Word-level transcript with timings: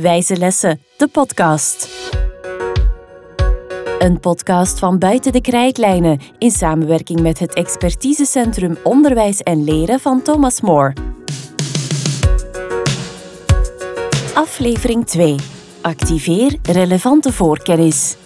Wijze 0.00 0.36
Lessen, 0.36 0.80
de 0.96 1.08
podcast. 1.08 1.88
Een 3.98 4.20
podcast 4.20 4.78
van 4.78 4.98
Buiten 4.98 5.32
de 5.32 5.40
Krijtlijnen 5.40 6.20
in 6.38 6.50
samenwerking 6.50 7.20
met 7.20 7.38
het 7.38 7.54
expertisecentrum 7.54 8.76
Onderwijs 8.82 9.40
en 9.40 9.64
Leren 9.64 10.00
van 10.00 10.22
Thomas 10.22 10.60
More. 10.60 10.92
Aflevering 14.34 15.06
2. 15.06 15.36
Activeer 15.80 16.56
relevante 16.62 17.32
voorkennis. 17.32 18.16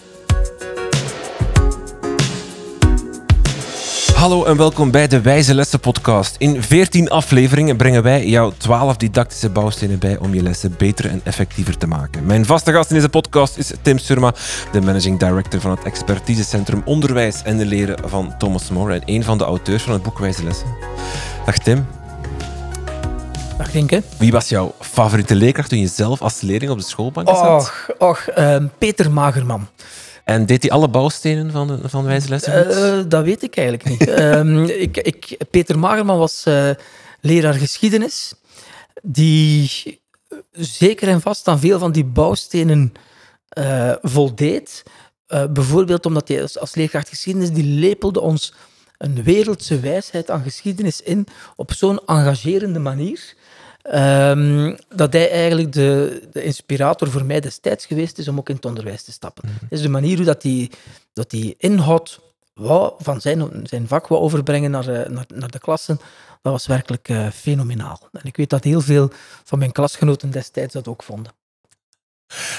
Hallo 4.21 4.43
en 4.45 4.57
welkom 4.57 4.91
bij 4.91 5.07
de 5.07 5.21
Wijze 5.21 5.53
Lessen 5.53 5.79
podcast. 5.79 6.35
In 6.37 6.63
14 6.63 7.09
afleveringen 7.09 7.77
brengen 7.77 8.03
wij 8.03 8.25
jou 8.27 8.53
12 8.57 8.97
didactische 8.97 9.49
bouwstenen 9.49 9.99
bij 9.99 10.17
om 10.17 10.33
je 10.33 10.43
lessen 10.43 10.75
beter 10.77 11.09
en 11.09 11.21
effectiever 11.23 11.77
te 11.77 11.87
maken. 11.87 12.25
Mijn 12.25 12.45
vaste 12.45 12.71
gast 12.71 12.89
in 12.89 12.95
deze 12.95 13.09
podcast 13.09 13.57
is 13.57 13.71
Tim 13.81 13.97
Surma, 13.97 14.33
de 14.71 14.81
managing 14.81 15.19
director 15.19 15.59
van 15.59 15.71
het 15.71 15.83
expertisecentrum 15.83 16.81
Onderwijs 16.85 17.41
en 17.43 17.57
de 17.57 17.65
Leren 17.65 18.09
van 18.09 18.37
Thomas 18.37 18.69
More 18.69 18.93
en 18.93 19.01
een 19.05 19.23
van 19.23 19.37
de 19.37 19.43
auteurs 19.43 19.83
van 19.83 19.93
het 19.93 20.01
boek 20.01 20.19
Wijze 20.19 20.43
Lessen. 20.43 20.67
Dag 21.45 21.57
Tim. 21.57 21.87
Dag 23.57 23.71
Denke. 23.71 24.03
Wie 24.17 24.31
was 24.31 24.49
jouw 24.49 24.73
favoriete 24.79 25.35
leerkracht 25.35 25.69
toen 25.69 25.79
je 25.79 25.87
zelf 25.87 26.21
als 26.21 26.41
leerling 26.41 26.71
op 26.71 26.77
de 26.77 26.85
schoolbank 26.85 27.27
zat? 27.27 27.61
Och, 27.61 27.89
och 27.97 28.27
ehm, 28.27 28.67
Peter 28.77 29.11
Magerman. 29.11 29.67
En 30.33 30.45
deed 30.45 30.61
hij 30.61 30.71
alle 30.71 30.89
bouwstenen 30.89 31.51
van, 31.51 31.67
de, 31.67 31.89
van 31.89 32.05
Wijze 32.05 32.29
Lessen? 32.29 32.69
Eh, 32.69 33.03
dat 33.07 33.23
weet 33.23 33.43
ik 33.43 33.57
eigenlijk 33.57 33.89
niet. 33.89 34.09
Ehm, 34.21 34.63
ik, 34.63 34.97
ik, 34.97 35.37
Peter 35.49 35.79
Magerman 35.79 36.17
was 36.17 36.43
eh, 36.43 36.69
leraar 37.21 37.53
geschiedenis, 37.53 38.33
die 39.01 39.99
zeker 40.51 41.07
en 41.07 41.21
vast 41.21 41.47
aan 41.47 41.59
veel 41.59 41.79
van 41.79 41.91
die 41.91 42.05
bouwstenen 42.05 42.93
eh, 43.49 43.93
voldeed. 44.01 44.83
Eh, 45.27 45.45
bijvoorbeeld 45.47 46.05
omdat 46.05 46.27
hij 46.27 46.41
als, 46.41 46.59
als 46.59 46.75
leerkracht 46.75 47.09
geschiedenis, 47.09 47.51
die 47.51 47.63
lepelde 47.63 48.19
ons 48.19 48.53
een 48.97 49.23
wereldse 49.23 49.79
wijsheid 49.79 50.29
aan 50.29 50.43
geschiedenis 50.43 51.01
in 51.01 51.27
op 51.55 51.73
zo'n 51.73 51.99
engagerende 52.05 52.79
manier. 52.79 53.33
Ehm, 53.81 54.75
dat 54.95 55.13
hij 55.13 55.31
eigenlijk 55.31 55.73
de, 55.73 56.21
de 56.31 56.43
inspirator 56.43 57.11
voor 57.11 57.25
mij 57.25 57.39
destijds 57.39 57.85
geweest 57.85 58.17
is 58.17 58.27
om 58.27 58.37
ook 58.37 58.49
in 58.49 58.55
het 58.55 58.65
onderwijs 58.65 59.03
te 59.03 59.11
stappen. 59.11 59.49
Dus 59.69 59.81
de 59.81 59.89
manier 59.89 60.15
hoe 60.15 60.25
dat 60.25 60.41
die, 60.41 60.71
dat 61.13 61.29
die 61.29 61.55
inhoud 61.57 62.19
wou, 62.53 62.93
van 62.97 63.21
zijn, 63.21 63.49
zijn 63.63 63.87
vak 63.87 64.07
wou 64.07 64.21
overbrengen 64.21 64.71
naar, 64.71 64.87
eh, 64.87 65.09
naar, 65.09 65.25
naar 65.33 65.51
de 65.51 65.59
klassen, 65.59 65.99
dat 66.41 66.51
was 66.51 66.67
werkelijk 66.67 67.09
eh, 67.09 67.29
fenomenaal. 67.29 68.09
En 68.11 68.21
ik 68.23 68.37
weet 68.37 68.49
dat 68.49 68.63
heel 68.63 68.81
veel 68.81 69.11
van 69.43 69.59
mijn 69.59 69.71
klasgenoten 69.71 70.31
destijds 70.31 70.73
dat 70.73 70.87
ook 70.87 71.03
vonden. 71.03 71.31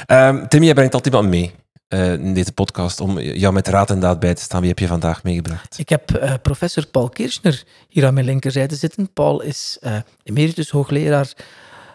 Ehm, 0.07 0.47
Tim, 0.47 0.63
jij 0.63 0.75
brengt 0.75 0.95
altijd 0.95 1.15
iemand 1.15 1.31
mee 1.31 1.55
eh, 1.93 2.13
in 2.13 2.35
deze 2.35 2.53
podcast 2.53 3.01
om 3.01 3.19
jou 3.21 3.53
met 3.53 3.69
raad 3.69 3.91
en 3.91 4.01
daad 4.01 4.21
bij 4.21 4.35
te 4.35 4.43
staan. 4.43 4.61
Wie 4.61 4.69
heb 4.69 4.79
je 4.79 4.87
vandaag 4.87 5.23
meegebracht? 5.23 5.79
Ik 5.79 5.89
heb 5.89 6.11
eh, 6.11 6.35
professor 6.43 6.87
Paul 6.87 7.09
Kirchner 7.09 7.65
hier 7.89 8.07
aan 8.07 8.15
mijn 8.15 8.27
linkerzijde 8.27 8.75
zitten. 8.75 9.13
Paul 9.13 9.43
is 9.43 9.77
eh, 9.81 9.97
emeritus 10.25 10.71
hoogleraar 10.71 11.33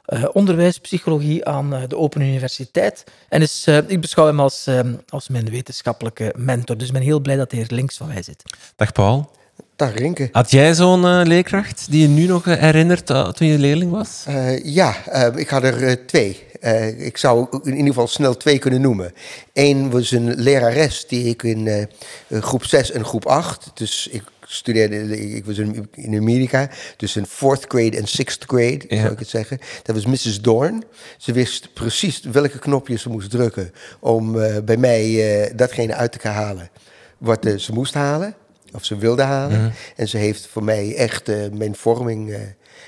eh, 0.08 0.23
onderwijspsychologie 0.34 1.45
aan 1.45 1.73
eh, 1.73 1.81
de 1.88 1.98
Open 1.98 2.22
Universiteit. 2.22 3.04
En 3.30 3.42
is, 3.42 3.64
eh, 3.66 3.78
ik 3.88 4.02
beschouw 4.02 4.26
hem 4.26 4.39
als, 4.39 4.67
als 5.09 5.28
mijn 5.28 5.50
wetenschappelijke 5.50 6.34
mentor. 6.38 6.78
Dus 6.78 6.88
ik 6.88 6.94
ben 6.94 7.02
heel 7.02 7.20
blij 7.20 7.36
dat 7.36 7.52
hij 7.52 7.59
hier 7.59 7.70
links 7.72 7.98
van 7.98 8.08
mij 8.08 8.22
zit. 8.22 8.44
Dag 8.76 8.92
Paul. 8.92 9.30
Dag 9.76 9.94
Rinke. 9.94 10.30
Had 10.32 10.52
jij 10.52 10.73
zo'n 10.73 11.22
leerkracht 11.23 11.88
die 11.89 12.02
je 12.02 12.08
nu 12.08 12.26
nog 12.26 12.45
herinnert 12.45 13.06
toen 13.06 13.48
je 13.48 13.58
leerling 13.58 13.92
was? 13.92 14.23
Eh, 14.28 14.66
ja, 14.66 15.06
eh, 15.06 15.36
ik 15.36 15.50
had 15.50 15.64
er 15.64 16.06
twee. 16.06 16.44
Eh, 16.59 17.05
ik 17.05 17.17
zou 17.17 17.47
in 17.63 17.72
ieder 17.72 17.88
geval 17.88 18.08
snel 18.08 18.38
twee 18.38 18.58
kunnen 18.59 18.81
noemen. 18.81 19.13
Eén 19.53 19.89
was 19.89 20.11
een 20.11 20.36
lerares 20.36 21.08
die 21.08 21.25
ik 21.25 21.44
in 21.44 21.67
eh, 21.67 22.41
groep 22.41 22.66
6 22.66 22.91
en 22.91 23.05
groep 23.05 23.25
8. 23.25 23.72
Dus 23.73 24.08
ik 24.11 24.23
studeerde, 24.49 25.20
ik 25.36 25.45
was 25.45 25.58
in, 25.58 25.87
in 25.95 26.15
Amerika. 26.17 26.70
Dus 26.98 27.15
in 27.15 27.26
fourth 27.26 27.65
grade 27.67 27.98
en 27.98 28.08
sixth 28.08 28.43
grade, 28.48 28.82
Ja. 28.87 28.99
zou 29.02 29.11
ik 29.14 29.20
het 29.20 29.30
zeggen. 29.30 29.59
Dat 29.83 29.95
was 29.95 30.05
Mrs. 30.05 30.42
Dorn. 30.42 30.83
Ze 31.17 31.32
wist 31.32 31.73
precies 31.73 32.20
welke 32.21 32.59
knopjes 32.59 33.02
ze 33.02 33.09
moest 33.09 33.30
drukken 33.30 33.71
om 33.99 34.39
eh, 34.42 34.58
bij 34.64 34.77
mij 34.77 35.03
eh, 35.43 35.52
datgene 35.55 35.93
uit 35.93 36.20
te 36.21 36.27
halen 36.27 36.70
wat 37.17 37.45
eh, 37.45 37.55
ze 37.58 37.73
moest 37.73 37.93
halen. 37.93 38.36
Of 38.73 38.86
ze 38.86 38.98
wilde 38.98 39.21
halen. 39.21 39.73
En 39.95 40.08
ze 40.08 40.17
heeft 40.17 40.48
voor 40.48 40.64
mij 40.64 40.95
echt 40.95 41.30
eh, 41.30 41.36
mijn 41.53 41.76
vorming 41.76 42.32
eh, 42.32 42.39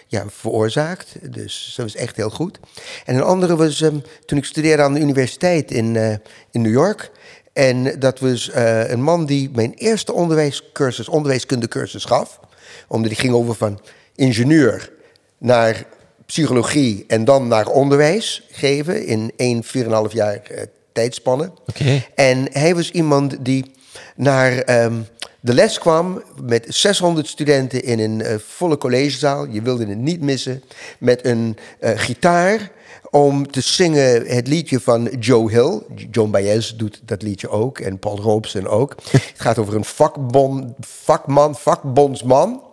ja, 0.08 0.26
veroorzaakt. 0.28 1.34
Dus 1.34 1.74
dat 1.76 1.86
was 1.86 2.02
echt 2.02 2.16
heel 2.16 2.30
goed. 2.30 2.60
En 3.06 3.16
een 3.16 3.22
andere 3.22 3.56
was 3.56 3.82
ehm, 3.82 4.00
toen 4.26 4.38
ik 4.38 4.46
studeerde 4.46 4.84
aan 4.84 4.94
de 4.94 5.00
universiteit 5.00 5.72
in, 5.72 5.96
eh, 5.96 6.10
in 6.52 6.62
New 6.62 6.72
York. 6.72 7.12
En 7.54 8.00
dat 8.00 8.20
was 8.20 8.50
eh, 8.50 8.90
een 8.90 9.02
man 9.02 9.26
die 9.26 9.50
mijn 9.54 9.74
eerste 9.74 10.14
onderwijscursus, 10.14 11.10
onderwijskundecursus 11.10 12.06
gaf. 12.06 12.40
Omdat 12.88 13.10
die 13.10 13.20
ging 13.20 13.34
over 13.34 13.56
van 13.56 13.80
ingenieur 14.16 14.92
naar 15.38 15.86
psychologie 16.26 17.04
en 17.08 17.26
dan 17.26 17.48
naar 17.48 17.68
onderwijs 17.68 18.48
geven 18.52 19.06
in 19.06 19.32
één, 19.36 19.64
4,5 19.64 20.14
jaar 20.14 20.36
eh, 20.36 20.64
tijdspanne. 20.92 21.52
Oké. 21.66 22.04
En 22.16 22.48
hij 22.52 22.76
was 22.76 22.92
iemand 22.92 23.46
die 23.46 23.72
naar 24.16 24.58
ehm, 24.58 25.02
de 25.42 25.54
les 25.54 25.80
kwam 25.80 26.24
met 26.44 26.66
600 26.68 27.28
studenten 27.28 27.84
in 27.84 28.00
een 28.00 28.22
eh, 28.22 28.36
volle 28.48 28.78
collegezaal. 28.78 29.46
Je 29.46 29.62
wilde 29.62 29.86
het 29.86 29.98
niet 29.98 30.22
missen. 30.22 30.64
Met 31.00 31.26
een 31.26 31.58
eh, 31.80 31.92
gitaar 31.96 32.72
om 33.12 33.52
te 33.52 33.62
zingen 33.62 34.26
het 34.28 34.48
liedje 34.48 34.80
van 34.80 35.04
Joe 35.20 35.52
Hill. 35.52 35.82
Joan 36.12 36.32
Baez 36.32 36.76
doet 36.76 37.02
dat 37.06 37.22
liedje 37.22 37.50
ook 37.50 37.80
en 37.80 38.00
Paul 38.00 38.20
Robeson 38.20 38.68
ook. 38.68 38.96
het 39.12 39.34
gaat 39.36 39.58
over 39.58 39.76
een 39.76 39.86
vakbond, 39.86 40.74
vakman, 40.80 41.56
vakbondsman. 41.56 42.64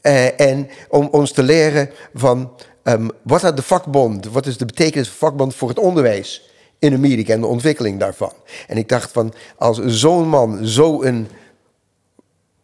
Eh, 0.00 0.40
en 0.40 0.68
om 0.88 1.08
ons 1.10 1.32
te 1.32 1.42
leren 1.42 1.90
van 2.14 2.52
ehm, 2.82 3.08
wat 3.22 3.44
is 3.44 3.54
de 3.54 3.62
vakbond, 3.62 4.26
wat 4.26 4.46
is 4.46 4.56
de 4.56 4.66
betekenis 4.66 5.08
van 5.08 5.28
vakbond 5.28 5.54
voor 5.54 5.68
het 5.68 5.78
onderwijs 5.78 6.50
in 6.78 6.94
Amerika 6.94 7.32
en 7.32 7.40
de 7.40 7.46
ontwikkeling 7.46 8.00
daarvan. 8.00 8.32
En 8.66 8.76
ik 8.76 8.88
dacht 8.88 9.12
van, 9.12 9.34
als 9.56 9.78
zo'n 9.84 10.28
man 10.28 10.66
zo 10.66 11.02
een 11.02 11.28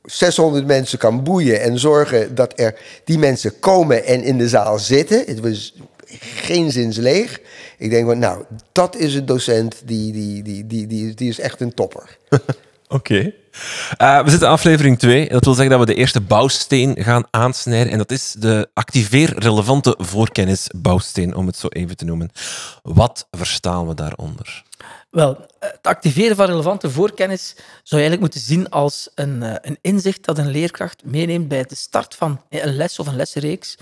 600 0.05 0.67
mensen 0.67 0.99
kan 0.99 1.23
boeien 1.23 1.61
en 1.61 1.79
zorgen 1.79 2.35
dat 2.35 2.53
er 2.57 2.79
die 3.05 3.19
mensen 3.19 3.59
komen 3.59 4.05
en 4.05 4.23
in 4.23 4.39
de 4.39 4.49
zaal 4.49 4.79
zitten, 4.79 5.23
het 5.27 5.41
was 5.41 5.75
geen 6.21 6.73
zins 6.73 6.97
leeg. 6.97 7.41
Ik 7.79 7.91
denk 7.91 8.07
van, 8.07 8.19
nou, 8.19 8.45
dat 8.73 8.97
is 8.97 9.15
een 9.15 9.27
docent 9.27 9.83
die, 9.85 10.13
die, 10.13 10.43
die, 10.43 10.67
die, 10.67 10.87
die, 10.87 11.15
die 11.15 11.29
is 11.29 11.41
echt 11.41 11.61
een 11.61 11.75
topper. 11.75 12.17
Oké. 12.89 13.33
Eh, 13.97 14.23
we 14.23 14.31
zitten 14.31 14.49
in 14.49 14.55
aflevering 14.55 14.99
2. 14.99 15.29
Dat 15.29 15.45
wil 15.45 15.55
zeggen 15.55 15.79
dat 15.79 15.87
we 15.87 15.95
de 15.95 16.01
eerste 16.01 16.21
bouwsteen 16.21 16.97
gaan 16.99 17.25
aansnijden. 17.31 17.93
En 17.93 17.99
dat 17.99 18.11
is 18.11 18.35
de 18.39 18.69
activeer 18.75 19.39
relevante 19.39 19.95
voorkennisbouwsteen, 19.99 21.35
om 21.35 21.47
het 21.47 21.57
zo 21.57 21.67
even 21.67 21.97
te 21.97 22.05
noemen. 22.05 22.31
Wat 22.83 23.27
verstaan 23.31 23.89
we 23.89 23.95
daaronder? 23.95 24.63
Wel, 25.11 25.47
het 25.59 25.79
activeren 25.83 26.37
van 26.37 26.47
relevante 26.47 26.91
voorkennis 26.91 27.55
zou 27.83 28.03
je 28.03 28.09
eigenlijk 28.09 28.21
moeten 28.21 28.41
zien 28.41 28.69
als 28.69 29.11
een, 29.15 29.43
eh, 29.43 29.55
een 29.61 29.79
inzicht 29.81 30.25
dat 30.25 30.39
een 30.39 30.51
leerkracht 30.51 31.05
meeneemt 31.05 31.49
bij 31.49 31.65
de 31.65 31.75
start 31.75 32.15
van 32.15 32.41
een 32.49 32.77
les 32.77 32.99
of 32.99 33.07
een 33.07 33.17
lesreeks. 33.17 33.77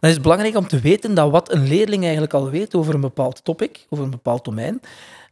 Dan 0.00 0.10
is 0.10 0.12
het 0.12 0.22
belangrijk 0.22 0.56
om 0.56 0.68
te 0.68 0.80
weten 0.80 1.14
dat 1.14 1.30
wat 1.30 1.52
een 1.52 1.68
leerling 1.68 2.02
eigenlijk 2.02 2.32
al 2.34 2.50
weet 2.50 2.74
over 2.74 2.94
een 2.94 3.00
bepaald 3.00 3.44
topic, 3.44 3.86
over 3.88 4.04
een 4.04 4.10
bepaald 4.10 4.44
domein, 4.44 4.80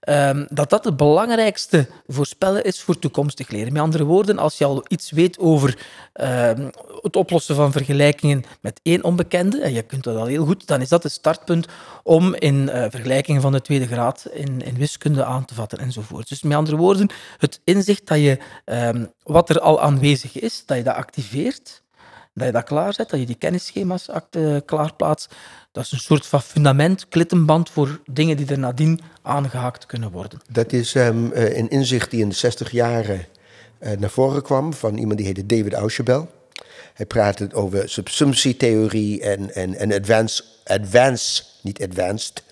ehm, 0.00 0.46
dat 0.48 0.70
dat 0.70 0.84
het 0.84 0.96
belangrijkste 0.96 1.86
voorspellen 2.06 2.64
is 2.64 2.80
voor 2.80 2.98
toekomstig 2.98 3.48
leren. 3.48 3.72
Met 3.72 3.82
andere 3.82 4.04
woorden, 4.04 4.38
als 4.38 4.58
je 4.58 4.64
al 4.64 4.84
iets 4.88 5.10
weet 5.10 5.38
over 5.38 5.86
ehm, 6.12 6.70
het 7.02 7.16
oplossen 7.16 7.54
van 7.54 7.72
vergelijkingen 7.72 8.44
met 8.60 8.80
één 8.82 9.04
onbekende, 9.04 9.60
en 9.60 9.72
je 9.72 9.82
kunt 9.82 10.04
dat 10.04 10.16
al 10.16 10.26
heel 10.26 10.44
goed, 10.44 10.66
dan 10.66 10.80
is 10.80 10.88
dat 10.88 11.02
het 11.02 11.12
startpunt 11.12 11.66
om 12.02 12.34
in 12.34 12.68
eh, 12.68 12.90
vergelijkingen 12.90 13.40
van 13.40 13.52
de 13.52 13.62
tweede 13.62 13.86
graad 13.86 14.26
in, 14.32 14.62
in 14.62 14.74
wiskunde 14.74 15.24
aan 15.24 15.44
te 15.44 15.54
vatten 15.54 15.78
enzovoort. 15.78 16.28
Dus 16.28 16.42
met 16.42 16.56
andere 16.56 16.76
woorden, 16.76 17.10
het 17.38 17.60
inzicht 17.64 18.06
dat 18.06 18.18
je 18.18 18.38
ehm, 18.64 19.06
wat 19.22 19.50
er 19.50 19.60
al 19.60 19.80
aanwezig 19.80 20.38
is, 20.38 20.62
dat 20.66 20.76
je 20.76 20.82
dat 20.82 20.94
activeert, 20.94 21.82
dat 22.32 22.46
je 22.46 22.52
dat 22.52 22.64
klaarzet, 22.64 23.10
dat 23.10 23.20
je 23.20 23.26
die 23.26 23.34
kennisschema's 23.34 24.08
act- 24.08 24.36
eh, 24.36 24.56
klaarplaatst, 24.64 25.34
dat 25.72 25.84
is 25.84 25.92
een 25.92 25.98
soort 25.98 26.26
van 26.26 26.42
fundament, 26.42 27.08
klittenband 27.08 27.70
voor 27.70 28.00
dingen 28.10 28.36
die 28.36 28.46
er 28.46 28.58
nadien 28.58 29.00
aangehaakt 29.22 29.86
kunnen 29.86 30.10
worden. 30.10 30.40
Dat 30.50 30.72
is 30.72 30.94
ehm, 30.94 31.32
eh, 31.32 31.56
een 31.56 31.68
inzicht 31.68 32.10
die 32.10 32.20
in 32.20 32.28
de 32.28 32.34
60 32.34 32.70
jaren 32.70 33.26
eh, 33.78 33.98
naar 33.98 34.10
voren 34.10 34.42
kwam 34.42 34.72
van 34.72 34.96
iemand 34.96 35.16
die 35.16 35.26
heette 35.26 35.46
David 35.46 35.72
Ausubel. 35.72 36.30
Hij 36.94 37.06
praatte 37.06 37.48
over 37.52 37.88
subsumptietheorie 37.88 39.20
en, 39.20 39.54
en, 39.54 39.74
en 39.74 39.92
advanced, 39.92 40.44
advanced, 40.64 41.46
niet 41.62 41.82
advanced, 41.82 42.42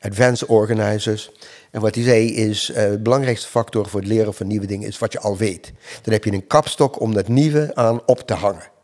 advanced 0.00 0.48
organizers. 0.48 1.30
En 1.70 1.80
wat 1.80 1.94
hij 1.94 2.04
zei 2.04 2.34
is, 2.34 2.70
de 2.74 2.98
belangrijkste 3.02 3.48
factor 3.48 3.88
voor 3.88 4.00
het 4.00 4.08
leren 4.08 4.34
van 4.34 4.46
nieuwe 4.46 4.66
dingen 4.66 4.88
is 4.88 4.98
wat 4.98 5.12
je 5.12 5.20
al 5.20 5.36
weet. 5.36 5.72
Dan 6.02 6.12
heb 6.12 6.24
je 6.24 6.32
een 6.32 6.46
kapstok 6.46 7.00
om 7.00 7.14
dat 7.14 7.28
nieuwe 7.28 7.74
aan 7.74 8.06
op 8.06 8.20
te 8.20 8.34
hangen. 8.34 8.76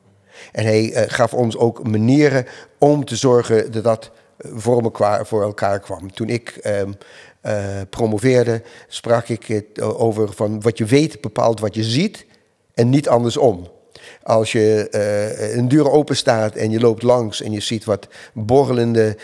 En 0.53 0.65
hij 0.65 0.93
eh, 0.93 1.03
gaf 1.07 1.35
ons 1.35 1.57
ook 1.57 1.89
manieren 1.89 2.47
om 2.79 3.05
te 3.05 3.17
zorgen 3.17 3.73
dat 3.73 3.85
dat 3.85 4.11
voor 4.39 4.83
elkaar, 4.83 5.27
voor 5.27 5.43
elkaar 5.43 5.81
kwam. 5.81 6.13
Toen 6.13 6.29
ik 6.29 6.49
ehm, 6.49 6.93
eh, 7.41 7.81
promoveerde, 7.91 8.63
sprak 8.89 9.29
ik 9.29 9.47
het 9.47 9.81
over 9.81 10.33
van 10.33 10.61
wat 10.61 10.79
je 10.79 10.85
weet 10.85 11.21
bepaalt 11.21 11.61
wat 11.61 11.75
je 11.75 11.85
ziet 11.85 12.27
en 12.75 12.89
niet 12.89 13.09
andersom. 13.09 13.73
Als 14.23 14.53
je 14.53 14.89
een 15.57 15.69
deur 15.69 15.91
open 15.91 16.17
staat 16.17 16.55
en 16.55 16.71
je 16.71 16.81
loopt 16.81 17.03
langs 17.03 17.43
en 17.43 17.53
je 17.53 17.61
ziet 17.61 17.85
wat 17.85 18.09
borrelende 18.33 19.17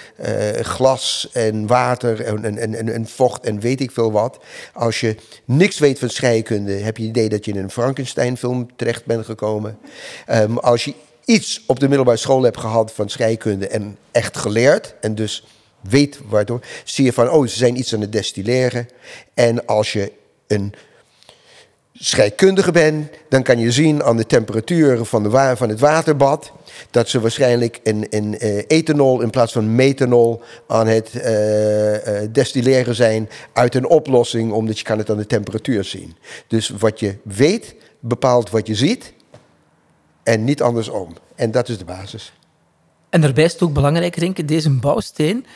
glas 0.61 1.31
en 1.32 1.67
water 1.67 2.25
en, 2.25 2.44
en, 2.44 2.75
en, 2.75 2.93
en, 2.93 3.06
vocht 3.06 3.44
en 3.44 3.61
weet 3.61 3.81
ik 3.81 3.90
veel 3.90 4.12
wat. 4.12 4.38
Als 4.72 5.00
je 5.00 5.17
niks 5.44 5.78
weet 5.78 5.99
van 5.99 6.08
scheikunde, 6.08 6.72
heb 6.72 6.96
je 6.96 7.02
het 7.06 7.17
idee 7.17 7.28
dat 7.28 7.44
je 7.44 7.52
in 7.52 7.58
een 7.58 7.70
Frankenstein-film 7.70 8.76
terecht 8.76 9.05
bent 9.05 9.25
gekomen. 9.25 9.78
Um, 10.31 10.58
als 10.58 10.84
je 10.84 10.94
iets 11.31 11.62
op 11.67 11.81
de 11.81 11.88
middelbare 11.88 12.17
school 12.17 12.43
hebt 12.43 12.61
gehad 12.61 12.93
van 12.93 13.09
scheikunde 13.09 13.69
en 13.69 13.97
echt 14.11 14.37
geleerd 14.37 14.94
en 15.00 15.15
dus 15.15 15.44
weet 15.81 16.21
waardoor, 16.29 16.61
zie 16.85 17.05
je 17.05 17.12
van, 17.12 17.31
oh, 17.31 17.47
ze 17.47 17.56
zijn 17.56 17.79
iets 17.79 17.94
aan 17.94 18.00
het 18.00 18.12
destilleren. 18.12 18.88
En 19.35 19.67
als 19.67 19.93
je 19.93 20.12
een 20.47 20.75
scheikundige 21.93 22.73
bent, 22.73 23.11
dan 23.29 23.43
kan 23.43 23.59
je 23.59 23.73
zien 23.73 24.03
aan 24.03 24.17
de 24.17 24.27
temperatuur 24.27 25.05
van, 25.05 25.23
de 25.23 25.53
van 25.56 25.69
het 25.69 25.81
waterbad 25.81 26.53
dat 26.91 27.09
ze 27.09 27.21
waarschijnlijk 27.21 27.81
een, 27.82 28.06
een 28.11 28.37
uh, 28.44 28.62
ethanol 28.67 29.21
in 29.21 29.31
plaats 29.31 29.53
van 29.53 29.75
methanol 29.75 30.43
aan 30.67 30.87
het 30.87 31.11
uh, 31.15 31.93
uh, 31.93 32.29
destilleren 32.32 32.94
zijn 32.94 33.29
uit 33.53 33.75
een 33.75 33.87
oplossing, 33.87 34.53
omdat 34.53 34.79
je 34.79 34.85
kan 34.85 34.99
het 34.99 35.11
aan 35.11 35.17
de 35.17 35.27
temperatuur 35.27 35.85
zien. 35.85 36.17
Dus 36.47 36.69
wat 36.69 37.00
je 37.00 37.17
weet 37.23 37.75
bepaalt 38.00 38.50
wat 38.50 38.67
je 38.67 38.75
ziet 38.75 39.12
en 40.31 40.44
niet 40.44 40.62
andersom. 40.62 41.17
En 41.35 41.50
dat 41.50 41.69
is 41.69 41.79
de 41.79 41.85
basis. 41.85 42.32
En 43.09 43.21
daarbij 43.21 43.44
is 43.44 43.53
het 43.53 43.62
ook 43.62 43.73
belangrijk, 43.73 44.17
Rinke, 44.17 44.44
deze 44.44 44.71
bouwsteen, 44.71 45.47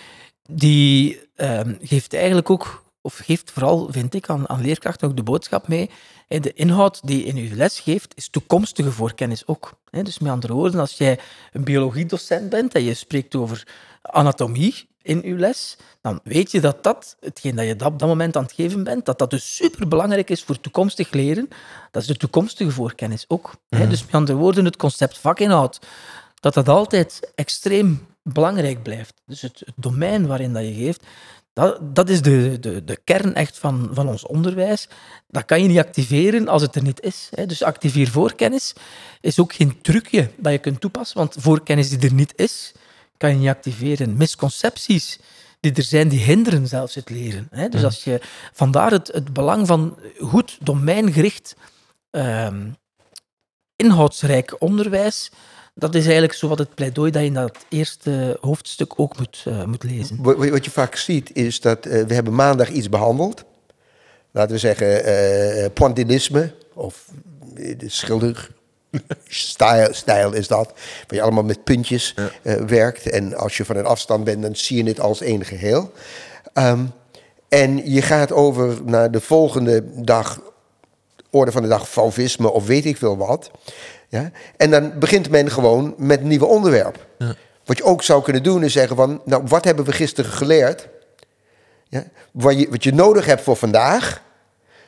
die 0.51 1.21
ehm, 1.37 1.75
geeft 1.81 2.15
eigenlijk 2.15 2.51
ook, 2.51 2.85
of 3.01 3.17
geeft 3.17 3.51
vooral, 3.51 3.89
vind 3.91 4.15
ik, 4.15 4.29
aan, 4.29 4.49
aan 4.49 4.61
leerkrachten 4.61 5.09
ook 5.09 5.17
de 5.17 5.23
boodschap 5.23 5.69
mee, 5.69 5.91
de 6.29 6.53
inhoud 6.53 7.01
die 7.07 7.19
je 7.19 7.25
in 7.25 7.37
je 7.37 7.55
les 7.55 7.81
geeft, 7.81 8.13
is 8.17 8.29
toekomstige 8.29 8.91
voorkennis 8.91 9.47
ook. 9.47 9.73
Dus 9.91 10.19
met 10.19 10.33
andere 10.33 10.53
woorden, 10.53 10.81
als 10.81 10.93
jij 10.93 11.19
een 11.53 11.65
biologiedocent 11.65 12.51
bent 12.51 12.75
en 12.75 12.83
je 12.83 12.95
spreekt 12.95 13.35
over 13.35 13.67
anatomie 14.03 14.89
in 15.03 15.21
je 15.25 15.35
les, 15.35 15.77
dan 16.01 16.21
weet 16.25 16.51
je 16.51 16.61
dat 16.61 16.83
dat, 16.83 17.17
hetgeen 17.21 17.57
dat 17.57 17.67
je 17.67 17.85
op 17.85 17.99
dat 17.99 18.09
moment 18.09 18.37
aan 18.37 18.43
het 18.43 18.53
geven 18.53 18.85
bent, 18.85 19.07
dat 19.07 19.19
dat 19.19 19.31
dus 19.31 19.57
superbelangrijk 19.57 20.31
is 20.31 20.43
voor 20.43 20.61
toekomstig 20.61 21.13
leren. 21.13 21.49
Dat 21.91 22.03
is 22.03 22.09
de 22.09 22.17
toekomstige 22.17 22.71
voorkennis 22.71 23.25
ook. 23.29 23.55
Mhm. 23.69 23.89
Dus 23.89 24.05
met 24.05 24.15
andere 24.15 24.39
woorden, 24.39 24.65
het 24.65 24.77
concept 24.77 25.19
vakinhoud, 25.19 25.81
dat 26.41 26.55
dat 26.55 26.69
altijd 26.69 27.33
extreem 27.35 28.07
belangrijk 28.23 28.83
blijft. 28.83 29.23
Dus 29.27 29.41
het, 29.41 29.63
het 29.65 29.75
domein 29.77 30.27
waarin 30.27 30.53
dat 30.53 30.63
je 30.63 30.75
geeft, 30.75 31.03
dat, 31.55 31.95
dat 31.95 32.09
is 32.09 32.23
de, 32.23 32.59
de, 32.61 32.85
de 32.85 33.01
kern 33.05 33.35
echt 33.35 33.59
van, 33.59 33.91
van 33.93 34.09
ons 34.09 34.27
onderwijs. 34.27 34.89
Dat 35.29 35.45
kan 35.45 35.63
je 35.63 35.69
niet 35.69 35.79
activeren 35.79 36.49
als 36.49 36.63
het 36.63 36.75
er 36.75 36.83
niet 36.83 37.01
is. 37.01 37.29
Hè. 37.35 37.47
Dus 37.47 37.63
activeer 37.63 38.09
voorkennis 38.09 38.73
is 39.21 39.39
ook 39.39 39.53
geen 39.53 39.81
trucje 39.81 40.31
dat 40.37 40.53
je 40.53 40.59
kunt 40.59 40.81
toepassen, 40.81 41.19
want 41.19 41.37
voorkennis 41.39 41.89
die 41.89 42.09
er 42.09 42.15
niet 42.15 42.33
is, 42.37 42.73
kan 43.17 43.31
je 43.31 43.37
niet 43.37 43.49
activeren. 43.49 44.17
Misconcepties 44.17 45.19
die 45.61 45.73
er 45.73 45.83
zijn, 45.83 46.09
die 46.09 46.21
hinderen 46.21 46.67
zelfs 46.67 46.95
het 46.95 47.11
leren. 47.11 47.49
Hè. 47.51 47.69
Dus 47.69 47.85
als 47.85 48.05
je, 48.05 48.21
vandaar 48.53 48.91
het, 48.91 49.09
het 49.13 49.33
belang 49.33 49.67
van 49.67 49.99
goed 50.19 50.59
domeingericht, 50.61 51.57
um, 52.11 52.77
inhoudsrijk 53.77 54.57
onderwijs 54.59 55.31
dat 55.75 55.95
is 55.95 56.03
eigenlijk 56.03 56.33
zo 56.33 56.49
wat 56.49 56.59
het 56.59 56.75
pleidooi 56.75 57.11
dat 57.11 57.21
je 57.21 57.29
in 57.29 57.35
dat 57.35 57.57
eerste 57.69 58.39
hoofdstuk 58.41 58.93
ook 58.97 59.19
moet, 59.19 59.45
uh, 59.49 59.65
moet 59.65 59.83
lezen. 59.83 60.23
Wat 60.23 60.65
je 60.65 60.71
vaak 60.71 60.97
ziet 60.97 61.31
is 61.33 61.61
dat 61.61 61.87
uh, 61.87 62.03
we 62.03 62.15
hebben 62.15 62.35
maandag 62.35 62.69
iets 62.69 62.89
behandeld. 62.89 63.45
Laten 64.31 64.53
we 64.53 64.59
zeggen 64.59 65.09
uh, 65.09 65.67
pointillisme 65.73 66.53
of 66.75 67.09
de 67.55 67.89
schilder. 67.89 68.51
Stijl, 69.29 69.95
stijl 69.95 70.33
is 70.33 70.49
dat, 70.49 70.67
waar 71.07 71.19
je 71.19 71.23
allemaal 71.23 71.45
met 71.45 71.65
puntjes 71.65 72.15
ja. 72.43 72.65
werkt. 72.65 73.11
En 73.11 73.37
als 73.37 73.57
je 73.57 73.65
van 73.65 73.77
een 73.77 73.87
afstand 73.87 74.25
bent, 74.25 74.43
dan 74.43 74.57
zie 74.57 74.77
je 74.77 74.89
het 74.89 75.01
als 75.01 75.21
één 75.21 75.45
geheel. 75.45 75.93
Um, 76.55 76.93
en 77.49 77.91
je 77.91 78.03
gaat 78.03 78.33
over 78.33 78.79
naar 78.85 79.11
de 79.11 79.21
volgende 79.21 79.85
dag, 80.03 80.41
orde 81.31 81.53
van 81.53 81.63
de 81.63 81.69
dag, 81.69 81.89
fauvisme 81.89 82.51
of 82.51 82.67
weet 82.67 82.85
ik 82.85 82.97
veel 82.97 83.17
wat. 83.17 83.51
Ja? 84.15 84.31
En 84.57 84.71
dan 84.71 84.99
begint 84.99 85.31
men 85.31 85.51
gewoon 85.51 85.95
met 85.97 86.21
een 86.21 86.29
nieuwe 86.29 86.47
onderwerp. 86.47 87.07
Ja. 87.19 87.35
Wat 87.65 87.79
je 87.79 87.85
ook 87.85 88.03
zou 88.03 88.23
kunnen 88.23 88.43
doen 88.43 88.65
is 88.65 88.73
zeggen 88.73 88.97
van, 88.97 89.21
nou, 89.25 89.43
wat 89.47 89.65
hebben 89.65 89.85
we 89.85 89.93
gisteren 89.93 90.31
geleerd? 90.31 90.89
Ja? 91.89 92.05
Wat, 92.31 92.59
je, 92.59 92.69
wat 92.71 92.85
je 92.85 92.93
nodig 92.93 93.27
hebt 93.27 93.43
voor 93.43 93.57
vandaag, 93.57 94.23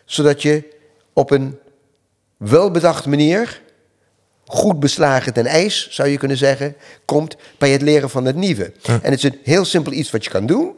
zodat 0.04 0.42
je 0.42 0.64
op 1.12 1.30
een 1.30 1.58
welbedacht 2.36 3.06
manier, 3.06 3.62
goed 4.44 4.80
beslagen 4.80 5.32
ten 5.32 5.46
ijs, 5.46 5.88
zou 5.90 6.08
je 6.08 6.18
kunnen 6.18 6.36
zeggen, 6.36 6.76
komt 7.04 7.36
bij 7.58 7.70
het 7.70 7.82
leren 7.82 8.10
van 8.10 8.24
het 8.24 8.36
nieuwe. 8.36 8.72
En 8.82 9.10
het 9.10 9.14
is 9.14 9.22
een 9.22 9.38
heel 9.42 9.64
simpel 9.64 9.92
iets 9.92 10.10
wat 10.10 10.24
je 10.24 10.30
kan 10.30 10.46
doen. 10.46 10.74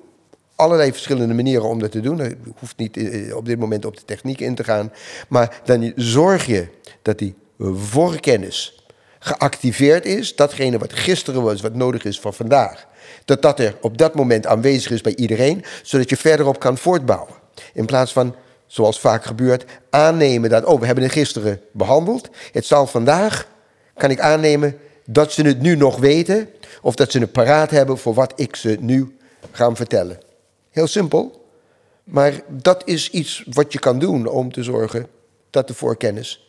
Allerlei 0.55 0.93
verschillende 0.93 1.35
manieren 1.35 1.69
om 1.69 1.79
dat 1.79 1.91
te 1.91 2.01
doen. 2.01 2.17
Je 2.17 2.37
hoeft 2.59 2.77
niet 2.77 2.97
eh, 2.97 3.37
op 3.37 3.45
dit 3.45 3.59
moment 3.59 3.85
op 3.85 3.97
de 3.97 4.05
techniek 4.05 4.41
in 4.41 4.55
te 4.55 4.65
gaan. 4.65 4.93
Maar 5.29 5.61
dan 5.65 5.93
zorg 5.97 6.47
je 6.47 6.67
dat 7.03 7.19
die 7.19 7.35
voorkennis 7.59 8.83
geactiveerd 9.19 10.05
is, 10.07 10.37
datgene 10.37 10.79
wat 10.79 10.93
gisteren 10.93 11.43
was, 11.43 11.61
wat 11.61 11.75
nodig 11.75 12.05
is 12.05 12.21
voor 12.21 12.33
vandaag, 12.33 12.87
dat 13.25 13.43
dat 13.43 13.61
er 13.61 13.77
op 13.81 13.99
dat 13.99 14.15
moment 14.15 14.47
aanwezig 14.47 14.91
is 14.91 15.01
bij 15.01 15.17
iedereen, 15.17 15.65
zodat 15.83 16.11
je 16.11 16.17
verderop 16.17 16.59
kan 16.59 16.79
voortbouwen. 16.79 17.35
In 17.73 17.87
plaats 17.87 18.13
van, 18.13 18.35
zoals 18.67 19.01
vaak 19.01 19.25
gebeurt, 19.25 19.65
aannemen 19.91 20.51
dat, 20.51 20.65
oh, 20.65 20.81
we 20.81 20.87
hebben 20.87 21.05
het 21.05 21.13
gisteren 21.13 21.61
behandeld, 21.73 22.29
het 22.53 22.67
zal 22.67 22.87
vandaag, 22.87 23.49
kan 23.95 24.11
ik 24.11 24.21
aannemen 24.21 24.79
dat 25.05 25.33
ze 25.33 25.43
het 25.43 25.61
nu 25.61 25.77
nog 25.77 25.99
weten, 25.99 26.49
of 26.83 26.95
dat 26.95 27.11
ze 27.13 27.19
het 27.19 27.33
paraat 27.33 27.71
hebben 27.71 27.99
voor 27.99 28.15
wat 28.15 28.33
ik 28.37 28.57
ze 28.57 28.77
nu 28.81 29.17
ga 29.51 29.75
vertellen. 29.75 30.19
Heel 30.71 30.87
simpel, 30.87 31.47
maar 32.05 32.41
dat 32.49 32.83
is 32.85 33.11
iets 33.11 33.45
wat 33.51 33.73
je 33.73 33.79
kan 33.79 33.99
doen 33.99 34.27
om 34.27 34.53
te 34.53 34.63
zorgen 34.63 35.07
dat 35.51 35.69
de 35.69 35.75
voorkennis 35.75 36.48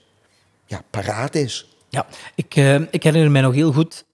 ja, 0.69 0.81
paraat 0.89 1.35
is. 1.35 1.67
Ja, 1.89 2.05
ik, 2.35 2.55
uh, 2.55 2.75
ik 2.91 3.03
herinner 3.03 3.31
mij 3.31 3.41
nog 3.41 3.53
heel 3.53 3.71
goed 3.71 4.05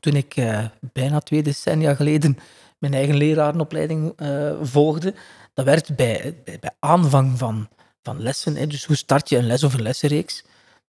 toen 0.00 0.14
ik 0.14 0.36
uh, 0.36 0.64
bijna 0.92 1.20
twee 1.20 1.42
decennia 1.42 1.94
geleden 1.94 2.38
mijn 2.78 2.94
eigen 2.94 3.16
lerarenopleiding 3.16 4.12
uh, 4.22 4.52
volgde. 4.62 5.14
Dat 5.54 5.64
werd 5.64 5.96
bij, 5.96 6.34
bij, 6.44 6.58
bij, 6.60 6.70
aanvang 6.78 7.38
van, 7.38 7.68
van 8.02 8.22
lessen, 8.22 8.56
hè, 8.56 8.66
dus 8.66 8.84
hoe 8.84 8.96
start 8.96 9.28
je 9.28 9.36
een 9.36 9.46
les 9.46 9.64
of 9.64 9.74
een 9.74 9.82
lessenreeks, 9.82 10.44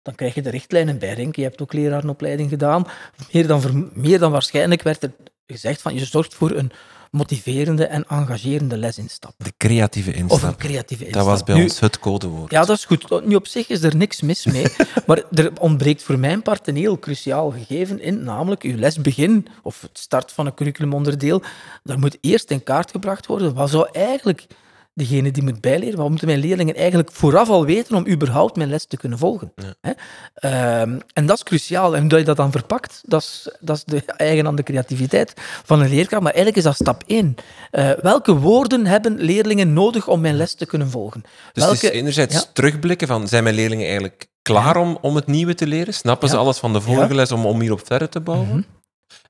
dan 0.01 0.15
krijg 0.15 0.33
je 0.33 0.41
de 0.41 0.49
richtlijnen 0.49 0.99
bij. 0.99 1.15
Denk. 1.15 1.35
Je 1.35 1.43
hebt 1.43 1.61
ook 1.61 1.73
lerarenopleiding 1.73 2.49
gedaan. 2.49 2.87
Meer 3.31 3.47
dan, 3.47 3.91
meer 3.93 4.19
dan 4.19 4.31
waarschijnlijk 4.31 4.81
werd 4.81 5.03
er 5.03 5.11
gezegd 5.45 5.81
van 5.81 5.93
je 5.93 6.05
zorgt 6.05 6.33
voor 6.33 6.51
een 6.51 6.71
motiverende 7.11 7.85
en 7.85 8.05
engagerende 8.07 8.77
lesinstap. 8.77 9.33
De 9.37 9.53
creatieve 9.57 10.13
instap. 10.13 10.31
Of 10.31 10.43
een 10.43 10.55
creatieve 10.55 11.05
instap. 11.05 11.23
Dat 11.23 11.31
was 11.31 11.43
bij 11.43 11.63
ons 11.63 11.79
het 11.79 11.99
codewoord. 11.99 12.51
Ja, 12.51 12.65
dat 12.65 12.77
is 12.77 12.85
goed. 12.85 13.25
Nu 13.25 13.35
op 13.35 13.47
zich 13.47 13.69
is 13.69 13.83
er 13.83 13.95
niks 13.95 14.21
mis 14.21 14.45
mee, 14.45 14.65
maar 15.07 15.23
er 15.31 15.51
ontbreekt 15.59 16.03
voor 16.03 16.19
mijn 16.19 16.41
part 16.41 16.67
een 16.67 16.75
heel 16.75 16.99
cruciaal 16.99 17.51
gegeven 17.51 18.01
in, 18.01 18.23
namelijk 18.23 18.61
uw 18.61 18.77
lesbegin 18.77 19.47
of 19.63 19.81
het 19.81 19.97
start 19.99 20.31
van 20.31 20.45
een 20.45 20.53
curriculumonderdeel. 20.53 21.41
Daar 21.83 21.99
moet 21.99 22.17
eerst 22.21 22.51
in 22.51 22.63
kaart 22.63 22.91
gebracht 22.91 23.25
worden. 23.25 23.53
Wat 23.53 23.69
zou 23.69 23.89
eigenlijk 23.91 24.47
degene 24.93 25.31
die 25.31 25.43
moet 25.43 25.61
bijleren. 25.61 25.97
Wat 25.97 26.09
moeten 26.09 26.27
mijn 26.27 26.39
leerlingen 26.39 26.75
eigenlijk 26.75 27.11
vooraf 27.11 27.49
al 27.49 27.65
weten 27.65 27.95
om 27.95 28.07
überhaupt 28.07 28.55
mijn 28.55 28.69
les 28.69 28.85
te 28.85 28.97
kunnen 28.97 29.17
volgen? 29.17 29.53
Hè? 29.81 29.91
Ehm, 30.33 30.99
en 31.13 31.25
dat 31.25 31.37
is 31.37 31.43
cruciaal. 31.43 31.95
En 31.95 32.09
hoe 32.09 32.19
je 32.19 32.25
dat 32.25 32.37
dan 32.37 32.51
verpakt, 32.51 33.01
dat 33.05 33.21
is, 33.21 33.55
dat 33.59 33.77
is 33.77 33.83
de 33.83 34.05
eigen 34.05 34.47
aan 34.47 34.55
de 34.55 34.63
creativiteit 34.63 35.33
van 35.63 35.81
een 35.81 35.89
leerkracht. 35.89 36.23
Maar 36.23 36.33
eigenlijk 36.33 36.57
is 36.57 36.63
dat 36.63 36.87
stap 36.87 37.03
één. 37.07 37.35
Uh, 37.71 37.91
welke 38.01 38.35
woorden 38.35 38.85
hebben 38.85 39.19
leerlingen 39.19 39.73
nodig 39.73 40.07
om 40.07 40.21
mijn 40.21 40.35
les 40.35 40.53
te 40.53 40.65
kunnen 40.65 40.89
volgen? 40.89 41.21
Dus 41.53 41.63
welke, 41.63 41.85
het 41.85 41.93
is 41.93 41.99
enerzijds 41.99 42.49
terugblikken 42.53 43.07
van, 43.07 43.27
zijn 43.27 43.43
mijn 43.43 43.55
leerlingen 43.55 43.85
eigenlijk 43.85 44.27
klaar 44.41 44.77
om, 44.77 44.97
om 45.01 45.15
het 45.15 45.27
nieuwe 45.27 45.55
te 45.55 45.67
leren? 45.67 45.93
Snappen 45.93 46.29
ze 46.29 46.37
alles 46.37 46.57
van 46.57 46.73
de 46.73 46.81
vorige 46.81 47.15
les 47.15 47.31
om, 47.31 47.45
om 47.45 47.59
hierop 47.59 47.85
verder 47.85 48.09
te 48.09 48.19
bouwen? 48.19 48.47
Mhm. 48.47 48.61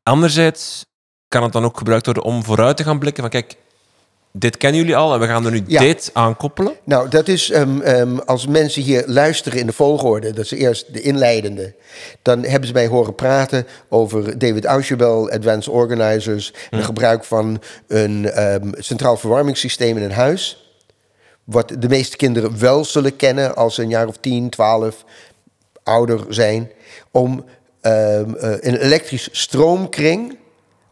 Anderzijds 0.03 0.85
kan 1.27 1.43
het 1.43 1.53
dan 1.53 1.63
ook 1.63 1.77
gebruikt 1.77 2.05
worden 2.05 2.23
om 2.23 2.43
vooruit 2.43 2.77
te 2.77 2.83
gaan 2.83 2.99
blikken 2.99 3.21
van, 3.21 3.31
kijk, 3.31 3.55
dit 4.31 4.57
kennen 4.57 4.79
jullie 4.79 4.95
al 4.95 5.13
en 5.13 5.19
we 5.19 5.25
gaan 5.25 5.45
er 5.45 5.51
nu 5.51 5.63
dit 5.63 6.09
aan 6.13 6.37
koppelen? 6.37 6.73
Nou, 6.83 7.09
dat 7.09 7.27
is 7.27 7.53
um, 7.53 7.81
um, 7.81 8.19
als 8.19 8.47
mensen 8.47 8.81
hier 8.81 9.03
luisteren 9.05 9.59
in 9.59 9.65
de 9.65 9.73
volgorde, 9.73 10.33
dat 10.33 10.45
is 10.45 10.51
eerst 10.51 10.93
de 10.93 11.01
inleidende, 11.01 11.75
dan 12.21 12.43
hebben 12.43 12.67
ze 12.67 12.73
mij 12.73 12.87
horen 12.87 13.15
praten 13.15 13.67
over 13.89 14.37
David 14.37 14.65
Ausubel, 14.65 15.29
Advanced 15.29 15.73
Organizers, 15.73 16.53
hm. 16.69 16.75
het 16.75 16.85
gebruik 16.85 17.23
van 17.23 17.61
een 17.87 18.43
um, 18.43 18.71
centraal 18.77 19.17
verwarmingssysteem 19.17 19.97
in 19.97 20.03
een 20.03 20.11
huis. 20.11 20.73
Wat 21.43 21.75
de 21.79 21.89
meeste 21.89 22.17
kinderen 22.17 22.59
wel 22.59 22.85
zullen 22.85 23.15
kennen 23.15 23.55
als 23.55 23.75
ze 23.75 23.81
een 23.81 23.89
jaar 23.89 24.07
of 24.07 24.17
10, 24.17 24.49
12 24.49 25.05
ouder 25.83 26.25
zijn, 26.29 26.71
om 27.11 27.45
uh, 27.81 28.17
een 28.59 28.75
elektrisch 28.75 29.29
stroomkring 29.31 30.37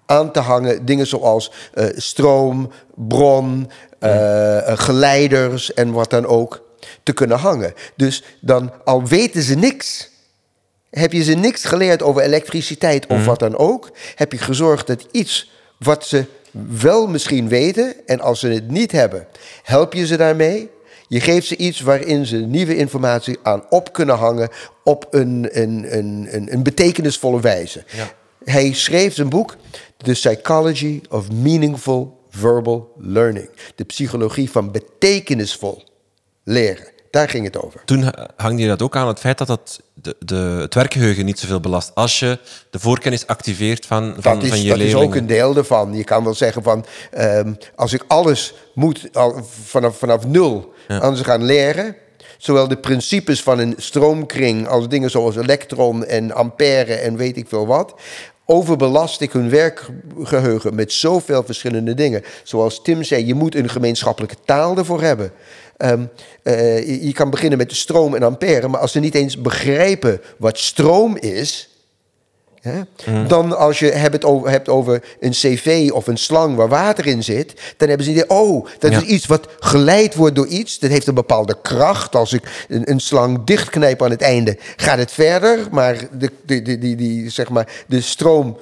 aan 0.10 0.32
te 0.32 0.40
hangen. 0.40 0.86
Dingen 0.86 1.08
zoals 1.08 1.52
eh, 1.74 1.86
stroom, 1.96 2.72
bron, 2.96 3.70
eh, 4.00 4.58
eh, 4.58 4.80
geleiders 4.80 5.74
en 5.74 5.92
wat 5.92 6.10
dan 6.10 6.26
ook 6.26 6.68
te 7.04 7.14
kunnen 7.14 7.38
hangen. 7.38 7.74
Dus 7.96 8.24
dan, 8.42 8.72
al 8.84 9.08
weten 9.08 9.42
ze 9.42 9.56
niks, 9.56 10.10
heb 10.90 11.12
je 11.12 11.24
ze 11.24 11.34
niks 11.34 11.66
geleerd 11.66 12.02
over 12.02 12.22
elektriciteit 12.22 13.08
of 13.08 13.26
wat 13.26 13.40
dan 13.40 13.58
ook, 13.58 13.92
heb 14.16 14.32
je 14.32 14.38
gezorgd 14.38 14.88
dat 14.88 15.06
iets 15.12 15.52
wat 15.78 16.06
ze 16.06 16.26
wel 16.82 17.08
misschien 17.08 17.48
weten, 17.48 17.94
en 18.06 18.20
als 18.20 18.40
ze 18.40 18.48
het 18.48 18.72
niet 18.72 18.92
hebben, 18.92 19.28
help 19.64 19.94
je 19.94 20.06
ze 20.06 20.18
daarmee. 20.18 20.70
Je 21.08 21.20
geeft 21.20 21.48
ze 21.48 21.56
iets 21.56 21.82
waarin 21.82 22.26
ze 22.26 22.38
nieuwe 22.38 22.76
informatie 22.76 23.40
aan 23.44 23.64
op 23.70 23.94
kunnen 23.94 24.16
hangen 24.16 24.50
op 24.84 25.08
een, 25.10 25.50
een, 25.52 25.98
een, 25.98 26.28
een, 26.32 26.54
een 26.54 26.64
betekenisvolle 26.64 27.42
wijze. 27.42 27.84
Ja. 27.88 28.18
Hij 28.44 28.74
schreef 28.74 29.14
zijn 29.14 29.30
boek 29.30 29.56
The 29.98 30.12
Psychology 30.12 31.02
of 31.10 31.32
Meaningful 31.32 32.20
Verbal 32.30 32.92
Learning. 32.98 33.50
De 33.76 33.84
psychologie 33.84 34.52
van 34.52 34.72
betekenisvol 34.72 35.84
leren. 36.44 36.88
Daar 37.12 37.30
ging 37.30 37.46
het 37.46 37.62
over. 37.64 37.82
Toen 37.86 38.02
ha- 38.04 38.28
hangde 38.36 38.62
je 38.62 38.68
dat 38.68 38.82
ook 38.82 38.96
aan 38.96 39.08
het 39.08 39.20
feit 39.20 39.38
dat 39.38 39.48
dat 39.48 39.82
de, 39.94 40.16
de, 40.20 40.36
het 40.36 40.74
werkgeheugen 40.74 41.26
niet 41.26 41.40
zoveel 41.40 41.60
belast. 41.60 41.92
Als 41.96 42.20
je 42.20 42.40
de 42.70 42.80
voorkennis 42.80 43.28
activeert 43.28 43.86
van, 43.86 44.16
van, 44.20 44.34
Dat, 44.34 44.44
is, 44.44 44.50
van 44.50 44.62
je 44.62 44.70
dat 44.70 44.78
is 44.78 44.84
leerlingen. 44.84 45.08
ook 45.08 45.16
een 45.16 45.28
deel 45.28 45.56
ervan. 45.56 45.96
Je 45.96 46.04
kan 46.04 46.24
wel 46.24 46.34
zeggen 46.34 46.64
van, 46.64 46.86
ehm, 47.12 47.54
als 47.76 47.94
ik 47.94 48.04
alles 48.08 48.54
moet 48.74 49.10
al, 49.14 49.44
vanaf, 49.64 49.98
vanaf 49.98 50.26
nul 50.28 50.74
aan 50.88 51.16
ze 51.18 51.24
gaan 51.24 51.44
leren, 51.44 51.96
zowel 52.40 52.68
de 52.68 52.78
principes 52.78 53.42
van 53.42 53.60
een 53.60 53.74
stroomkring 53.78 54.68
als 54.68 54.88
dingen 54.88 55.10
zoals 55.10 55.36
elektron 55.36 56.06
en 56.06 56.32
ampère 56.32 56.94
en 56.94 57.18
weet 57.18 57.38
ik 57.38 57.48
veel 57.48 57.68
wat, 57.68 57.94
overbelast 58.46 59.22
ik 59.22 59.32
hun 59.32 59.50
werkgeheugen 59.50 60.76
met 60.76 60.92
zoveel 60.92 61.44
verschillende 61.44 61.94
dingen. 61.94 62.24
Zoals 62.44 62.82
Tim 62.82 63.04
zei, 63.04 63.26
je 63.26 63.34
moet 63.34 63.56
een 63.56 63.70
gemeenschappelijke 63.70 64.36
taal 64.46 64.78
ervoor 64.78 65.02
hebben. 65.02 65.32
Ehm, 65.78 66.06
eh, 66.44 67.04
je, 67.06 67.14
kan 67.14 67.30
beginnen 67.30 67.58
met 67.58 67.70
de 67.70 67.76
stroom 67.76 68.16
en 68.16 68.24
ampère, 68.24 68.68
maar 68.68 68.80
als 68.80 68.92
ze 68.92 69.00
niet 69.00 69.16
eens 69.16 69.42
begrijpen 69.42 70.22
wat 70.38 70.58
stroom 70.58 71.18
is, 71.18 71.69
Hè? 72.62 72.82
Dan 73.28 73.58
als 73.58 73.80
je 73.80 73.92
hebt 73.92 74.14
het 74.14 74.26
over, 74.26 74.50
hebt 74.50 74.70
over 74.70 75.04
een 75.20 75.32
cv 75.32 75.90
of 75.94 76.08
een 76.08 76.18
slang 76.18 76.56
waar 76.56 76.68
water 76.68 77.08
in 77.08 77.24
zit, 77.24 77.54
dan 77.78 77.88
hebben 77.88 78.06
ze 78.06 78.12
idee, 78.12 78.30
oh, 78.30 78.68
dat 78.80 78.92
Ja. 78.92 78.98
is 78.98 79.04
iets 79.04 79.26
wat 79.26 79.48
geleid 79.60 80.16
wordt 80.16 80.36
door 80.36 80.48
iets. 80.48 80.80
Dat 80.80 80.90
heeft 80.90 81.08
een 81.08 81.14
bepaalde 81.14 81.58
kracht. 81.62 82.16
Als 82.16 82.34
ik 82.34 82.66
een, 82.68 82.92
een 82.92 83.00
slang 83.00 83.44
dichtknijp 83.44 84.04
aan 84.04 84.10
het 84.12 84.22
einde, 84.22 84.58
gaat 84.76 84.98
het 84.98 85.12
verder. 85.12 85.60
Maar 85.72 85.96
de, 86.12 86.32
de, 86.46 86.62
de, 86.62 86.78
die, 86.78 86.96
die, 86.96 87.30
zeg 87.30 87.50
maar, 87.50 87.68
de 87.88 88.02
stroom 88.02 88.58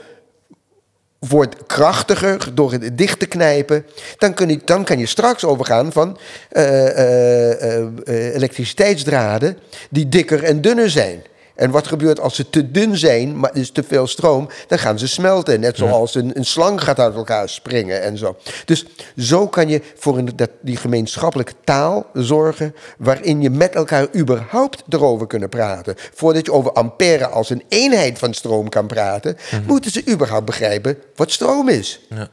wordt 1.20 1.56
krachtiger 1.66 2.56
door 2.56 2.72
het 2.72 2.98
dicht 2.98 3.20
te 3.20 3.26
knijpen. 3.26 3.86
Dan, 4.18 4.34
kun 4.34 4.50
je, 4.50 4.60
dan 4.66 4.84
kan 4.84 5.00
je 5.00 5.06
straks 5.06 5.44
overgaan 5.46 5.92
van 5.92 6.18
eh, 6.50 6.88
eh, 6.88 7.82
eh, 7.82 8.36
elektriciteitsdraden 8.36 9.58
die 9.90 10.10
dikker 10.10 10.44
en 10.44 10.62
dunner 10.62 10.90
zijn. 10.90 11.22
En 11.58 11.72
wat 11.72 11.88
gebeurt 11.88 12.20
als 12.20 12.36
ze 12.36 12.50
te 12.50 12.72
dun 12.72 12.98
zijn, 12.98 13.40
maar 13.40 13.52
er 13.52 13.58
is 13.58 13.72
te 13.72 13.84
veel 13.84 14.08
stroom, 14.08 14.50
dan 14.68 14.80
gaan 14.80 15.00
ze 15.00 15.08
smelten. 15.08 15.60
Net 15.60 15.78
zoals 15.78 16.16
een, 16.16 16.38
een 16.38 16.46
slang 16.46 16.84
gaat 16.84 17.00
uit 17.00 17.16
elkaar 17.16 17.50
springen 17.50 18.02
en 18.02 18.18
zo. 18.18 18.36
Dus 18.66 18.86
zo 19.18 19.48
kan 19.48 19.70
je 19.70 19.82
voor 19.96 20.18
een, 20.18 20.30
dat, 20.36 20.50
die 20.62 20.78
gemeenschappelijke 20.78 21.54
taal 21.64 22.06
zorgen, 22.14 22.76
waarin 22.98 23.42
je 23.42 23.50
met 23.50 23.76
elkaar 23.76 24.08
überhaupt 24.16 24.84
erover 24.90 25.28
kunnen 25.28 25.50
praten. 25.50 25.96
Voordat 26.14 26.46
je 26.46 26.52
over 26.54 26.72
ampère 26.72 27.28
als 27.28 27.50
een 27.50 27.64
eenheid 27.68 28.20
van 28.20 28.34
stroom 28.34 28.70
kan 28.70 28.88
praten, 28.88 29.38
moeten 29.66 29.92
ze 29.92 30.08
überhaupt 30.10 30.46
begrijpen 30.46 30.98
wat 31.16 31.32
stroom 31.32 31.70
is. 31.70 32.00
Ja. 32.10 32.30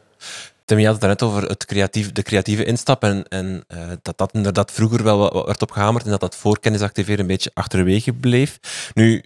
Tim, 0.64 0.78
je 0.78 0.86
had 0.86 0.94
het 0.94 1.04
net 1.04 1.22
over 1.22 1.42
het 1.48 1.64
creatief, 1.64 2.12
de 2.12 2.22
creatieve 2.22 2.64
instap 2.64 3.02
en, 3.02 3.28
en 3.28 3.64
eh, 3.68 3.78
dat 4.02 4.18
dat 4.18 4.32
inderdaad 4.32 4.72
vroeger 4.72 5.02
wel 5.02 5.18
wat- 5.18 5.32
wat 5.32 5.46
werd 5.46 5.62
opgehamerd 5.62 6.04
en 6.04 6.10
dat 6.10 6.20
dat 6.20 6.36
voorkennis 6.36 6.80
activeren 6.80 7.20
een 7.20 7.26
beetje 7.26 7.50
achterwege 7.54 8.12
bleef. 8.12 8.58
Nu, 8.94 9.24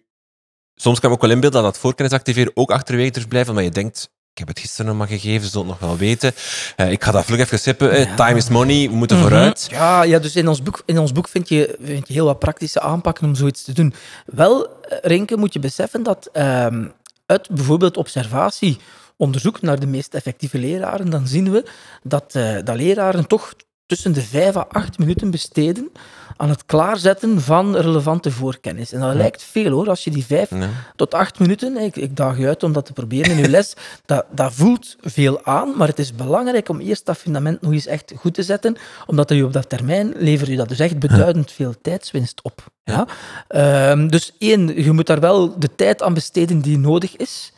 soms 0.74 1.00
kan 1.00 1.04
ik 1.04 1.08
me 1.08 1.10
ook 1.14 1.20
wel 1.20 1.30
inbeelden 1.30 1.62
dat 1.62 1.72
dat 1.72 1.80
voorkennis 1.82 2.14
activeren 2.14 2.52
ook 2.54 2.70
achterwege 2.70 3.10
dus 3.10 3.24
blijft, 3.24 3.48
omdat 3.48 3.64
je 3.64 3.70
denkt, 3.70 4.10
ik 4.32 4.38
heb 4.38 4.48
het 4.48 4.58
gisteren 4.58 4.86
nog 4.86 4.96
maar 4.96 5.06
gegeven, 5.18 5.44
ze 5.44 5.50
zullen 5.50 5.68
het 5.68 5.80
nog 5.80 5.88
wel 5.88 5.98
weten. 5.98 6.32
Eh, 6.76 6.90
ik 6.90 7.04
ga 7.04 7.10
dat 7.12 7.24
vlug 7.24 7.38
even 7.40 7.58
sippen. 7.58 7.90
eh, 7.90 8.14
time 8.16 8.36
is 8.36 8.48
money, 8.48 8.88
we 8.88 8.94
moeten 8.96 9.18
vooruit. 9.18 9.66
Ja, 9.70 10.02
ja 10.02 10.18
dus 10.18 10.36
in 10.36 10.48
ons 10.48 10.62
boek, 10.62 10.82
in 10.86 10.98
ons 10.98 11.12
boek 11.12 11.28
vind, 11.28 11.48
je, 11.48 11.76
vind 11.82 12.06
je 12.08 12.12
heel 12.14 12.24
wat 12.24 12.38
praktische 12.38 12.80
aanpakken 12.80 13.24
om 13.26 13.34
zoiets 13.34 13.64
te 13.64 13.72
doen. 13.72 13.94
Wel, 14.26 14.68
Renke, 15.02 15.36
moet 15.36 15.52
je 15.52 15.58
beseffen 15.58 16.02
dat 16.02 16.28
ehm, 16.32 16.86
uit 17.26 17.48
bijvoorbeeld 17.50 17.96
observatie, 17.96 18.78
onderzoek 19.18 19.60
naar 19.60 19.80
de 19.80 19.86
meest 19.86 20.14
effectieve 20.14 20.58
leraren, 20.58 21.10
dan 21.10 21.26
zien 21.26 21.50
we 21.50 21.64
dat, 22.02 22.34
eh, 22.34 22.56
dat 22.64 22.76
leraren 22.76 23.26
toch 23.26 23.54
tussen 23.86 24.12
de 24.12 24.22
vijf 24.22 24.56
à 24.56 24.66
acht 24.68 24.98
minuten 24.98 25.30
besteden 25.30 25.90
aan 26.36 26.48
het 26.48 26.66
klaarzetten 26.66 27.40
van 27.40 27.76
relevante 27.76 28.30
voorkennis. 28.30 28.92
En 28.92 29.00
dat 29.00 29.14
lijkt 29.14 29.42
veel 29.42 29.70
hoor, 29.70 29.88
als 29.88 30.04
je 30.04 30.10
die 30.10 30.24
vijf 30.24 30.50
Ja. 30.50 30.68
tot 30.96 31.14
acht 31.14 31.38
minuten, 31.38 31.76
ik, 31.76 31.96
ik 31.96 32.16
daag 32.16 32.38
je 32.38 32.46
uit 32.46 32.62
om 32.62 32.72
dat 32.72 32.86
te 32.86 32.92
proberen 32.92 33.30
in 33.30 33.38
je 33.38 33.48
les, 33.48 33.74
dat, 34.06 34.24
dat 34.30 34.52
voelt 34.52 34.96
veel 35.00 35.44
aan, 35.44 35.76
maar 35.76 35.88
het 35.88 35.98
is 35.98 36.14
belangrijk 36.14 36.68
om 36.68 36.80
eerst 36.80 37.06
dat 37.06 37.16
fundament 37.16 37.60
nog 37.60 37.72
eens 37.72 37.86
echt 37.86 38.12
goed 38.16 38.34
te 38.34 38.42
zetten, 38.42 38.76
omdat 39.06 39.28
je 39.28 39.44
op 39.44 39.52
dat 39.52 39.68
termijn 39.68 40.14
lever 40.16 40.50
je 40.50 40.56
dat 40.56 40.68
dus 40.68 40.78
echt 40.78 40.98
beduidend 40.98 41.52
veel 41.52 41.74
tijdswinst 41.82 42.42
op. 42.42 42.66
Ja? 42.84 43.06
Ehm, 43.48 44.08
dus 44.08 44.32
één, 44.38 44.82
je 44.82 44.92
moet 44.92 45.06
daar 45.06 45.20
wel 45.20 45.58
de 45.58 45.74
tijd 45.76 46.02
aan 46.02 46.14
besteden 46.14 46.60
die 46.60 46.78
nodig 46.78 47.16
is. 47.16 47.52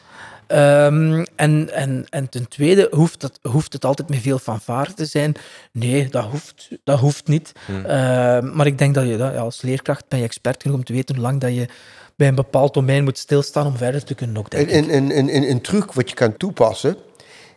Ehm, 0.51 1.25
en, 1.37 1.73
en, 1.73 2.07
en 2.09 2.29
ten 2.29 2.49
tweede, 2.49 2.89
hoeft 2.91 3.23
het, 3.23 3.39
hoeft 3.43 3.73
het 3.73 3.85
altijd 3.85 4.09
met 4.09 4.19
veel 4.19 4.39
fanfare 4.39 4.95
te 4.95 5.07
zijn? 5.07 5.35
Nee, 5.73 6.09
dat 6.09 6.25
hoeft, 6.25 6.69
dat 6.85 6.99
hoeft 6.99 7.29
niet. 7.29 7.53
Ehm, 7.69 8.57
maar 8.57 8.67
ik 8.67 8.79
denk 8.79 8.95
dat 8.95 9.07
je 9.07 9.17
dat, 9.17 9.33
ja, 9.33 9.41
als 9.41 9.63
leerkracht 9.63 10.05
ben 10.09 10.19
je 10.19 10.25
expert 10.25 10.63
genoeg 10.63 10.77
om 10.77 10.85
te 10.85 10.93
weten 10.93 11.15
hoe 11.15 11.25
lang 11.25 11.41
dat 11.41 11.55
je 11.55 11.69
bij 12.17 12.29
een 12.29 12.35
bepaald 12.35 12.75
domein 12.75 13.05
moet 13.05 13.19
stilstaan 13.19 13.67
om 13.67 13.77
verder 13.77 14.05
te 14.05 14.15
kunnen 14.15 14.37
ook, 14.37 14.51
denk 14.51 14.69
ik. 14.69 14.75
Een, 14.75 14.95
een, 14.95 15.19
een, 15.19 15.37
een, 15.37 15.51
een 15.51 15.61
truc 15.61 15.93
wat 15.93 16.09
je 16.09 16.15
kan 16.15 16.37
toepassen 16.37 16.97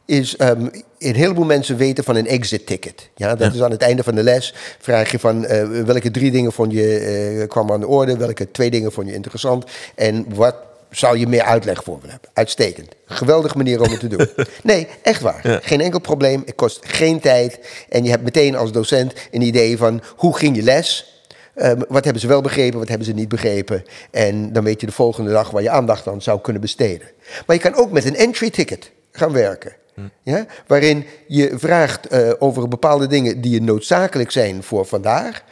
is, 0.06 0.36
ehm, 0.36 0.68
een 0.98 1.16
heleboel 1.16 1.46
mensen 1.46 1.78
weten 1.78 2.04
van 2.04 2.16
een 2.16 2.28
exit 2.28 2.66
ticket. 2.66 3.10
Ja, 3.16 3.36
dat 3.36 3.54
is 3.54 3.62
aan 3.62 3.72
het 3.72 3.82
einde 3.82 4.04
van 4.04 4.16
de 4.16 4.24
les. 4.24 4.54
Vraag 4.80 5.12
je 5.12 5.20
van 5.20 5.46
eh, 5.46 5.68
welke 5.68 6.12
drie 6.12 6.32
dingen 6.32 6.52
vond 6.52 6.72
je 6.72 6.98
eh, 6.98 7.48
kwam 7.48 7.72
aan 7.72 7.80
de 7.80 7.88
orde, 7.88 8.18
welke 8.18 8.52
twee 8.52 8.70
dingen 8.70 8.92
vond 8.92 9.08
je 9.08 9.14
interessant 9.14 9.66
en 9.96 10.26
wat 10.36 10.56
zou 10.96 11.18
je 11.18 11.28
meer 11.28 11.44
uitleg 11.44 11.84
voor 11.84 11.96
willen 11.96 12.12
hebben. 12.12 12.30
Uitstekend. 12.34 12.96
Geweldige 13.06 13.58
manier 13.58 13.82
om 13.82 13.90
het 13.90 14.00
te 14.00 14.08
doen. 14.08 14.28
Nee, 14.64 14.88
echt 15.02 15.22
waar. 15.22 15.60
Geen 15.64 15.82
enkel 15.82 16.00
probleem. 16.00 16.42
Het 16.46 16.56
kost 16.56 16.80
geen 16.86 17.20
tijd. 17.20 17.60
En 17.90 18.04
je 18.04 18.10
hebt 18.10 18.24
meteen 18.24 18.56
als 18.56 18.72
docent 18.72 19.14
een 19.32 19.42
idee 19.42 19.78
van 19.78 20.02
hoe 20.16 20.38
ging 20.38 20.56
je 20.56 20.64
les? 20.64 21.14
Ehm, 21.56 21.82
wat 21.88 22.04
hebben 22.04 22.22
ze 22.22 22.28
wel 22.28 22.42
begrepen, 22.42 22.80
wat 22.80 22.88
hebben 22.88 23.08
ze 23.08 23.14
niet 23.14 23.30
begrepen? 23.30 23.84
En 24.12 24.54
dan 24.54 24.64
weet 24.64 24.82
je 24.82 24.86
de 24.86 24.94
volgende 24.94 25.32
dag 25.32 25.52
waar 25.52 25.62
je 25.62 25.70
aandacht 25.70 26.08
aan 26.08 26.22
zou 26.22 26.42
kunnen 26.42 26.62
besteden. 26.62 27.08
Maar 27.46 27.56
je 27.56 27.62
kan 27.62 27.76
ook 27.76 27.92
met 27.92 28.06
een 28.06 28.16
entry 28.16 28.50
ticket 28.50 28.92
gaan 29.12 29.32
werken. 29.32 29.76
Ja? 30.24 30.46
Waarin 30.68 31.06
je 31.28 31.54
vraagt 31.56 32.08
eh, 32.08 32.32
over 32.40 32.68
bepaalde 32.68 33.08
dingen 33.08 33.42
die 33.42 33.62
noodzakelijk 33.62 34.32
zijn 34.32 34.64
voor 34.64 34.86
vandaag. 34.86 35.44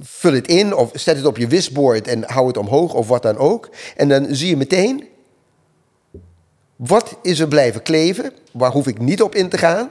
Vul 0.00 0.32
het 0.32 0.46
in 0.46 0.74
of 0.74 0.90
zet 0.94 1.16
het 1.16 1.26
op 1.26 1.36
je 1.36 1.46
wisbord 1.46 2.08
en 2.08 2.24
hou 2.30 2.46
het 2.46 2.56
omhoog 2.56 2.94
of 2.94 3.08
wat 3.08 3.22
dan 3.22 3.36
ook. 3.36 3.68
En 3.96 4.08
dan 4.08 4.26
zie 4.30 4.48
je 4.48 4.56
meteen, 4.56 5.08
wat 6.76 7.16
is 7.22 7.38
er 7.38 7.48
blijven 7.48 7.82
kleven? 7.82 8.32
Waar 8.52 8.70
hoef 8.70 8.86
ik 8.86 8.98
niet 8.98 9.22
op 9.22 9.34
in 9.34 9.48
te 9.48 9.58
gaan? 9.58 9.90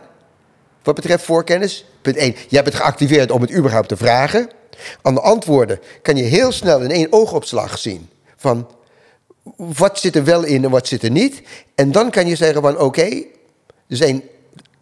Wat 0.83 0.95
betreft 0.95 1.23
voorkennis. 1.23 1.85
Punt 2.01 2.15
1. 2.15 2.35
Je 2.47 2.55
hebt 2.55 2.67
het 2.67 2.77
geactiveerd 2.77 3.31
om 3.31 3.41
het 3.41 3.53
überhaupt 3.53 3.87
te 3.87 3.97
vragen. 3.97 4.49
Aan 5.01 5.13
de 5.13 5.21
antwoorden 5.21 5.79
kan 6.01 6.15
je 6.15 6.23
heel 6.23 6.51
snel 6.51 6.81
in 6.81 6.91
één 6.91 7.13
oogopslag 7.13 7.77
zien. 7.77 8.09
Van 8.35 8.67
wat 9.55 9.99
zit 9.99 10.15
er 10.15 10.23
wel 10.23 10.43
in 10.43 10.63
en 10.63 10.69
wat 10.69 10.87
zit 10.87 11.03
er 11.03 11.11
niet. 11.11 11.41
En 11.75 11.91
dan 11.91 12.11
kan 12.11 12.27
je 12.27 12.35
zeggen 12.35 12.61
van 12.61 12.79
oké, 12.79 13.23
er 13.87 13.95
zijn 13.95 14.23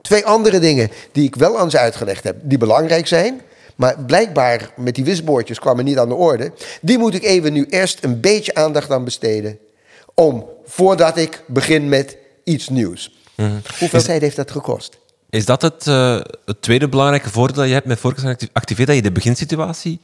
twee 0.02 0.26
andere 0.26 0.60
dingen 0.60 0.92
die 1.12 1.28
ik 1.28 1.36
wel 1.36 1.60
aan 1.60 1.72
ze 1.72 1.78
uitgelegd 1.78 2.24
heb. 2.24 2.36
Die 2.42 2.58
belangrijk 2.58 3.08
zijn. 3.08 3.42
Maar 3.78 4.00
blijkbaar 4.06 4.72
met 4.76 4.96
die 4.96 5.04
wisboordjes 5.04 5.60
kwamen 5.60 5.86
niet 5.86 5.98
aan 5.98 6.10
de 6.10 6.16
orde. 6.16 6.52
Die 6.82 6.98
moet 6.98 7.14
ik 7.14 7.24
even 7.24 7.54
nu 7.54 7.66
eerst 7.70 8.04
een 8.04 8.20
beetje 8.20 8.56
aandacht 8.56 8.92
aan 8.92 9.04
besteden. 9.04 9.58
Om, 10.14 10.46
voordat 10.66 11.18
ik 11.18 11.44
begin 11.48 11.90
met 11.90 12.18
iets 12.44 12.70
nieuws. 12.70 13.16
Hoeveel 13.80 14.02
tijd 14.02 14.22
heeft 14.22 14.36
dat 14.36 14.52
gekost? 14.52 14.98
Is 15.30 15.46
dat 15.46 15.62
het, 15.62 15.88
eh, 15.88 16.20
het 16.46 16.62
tweede 16.62 16.90
belangrijke 16.90 17.30
voordeel 17.30 17.56
dat 17.56 17.68
je 17.68 17.74
hebt 17.74 17.86
met 17.86 18.00
voorkennis 18.00 18.48
activeren? 18.54 18.88
Dat 18.88 18.96
je 18.96 19.02
de 19.02 19.12
beginsituatie 19.12 20.00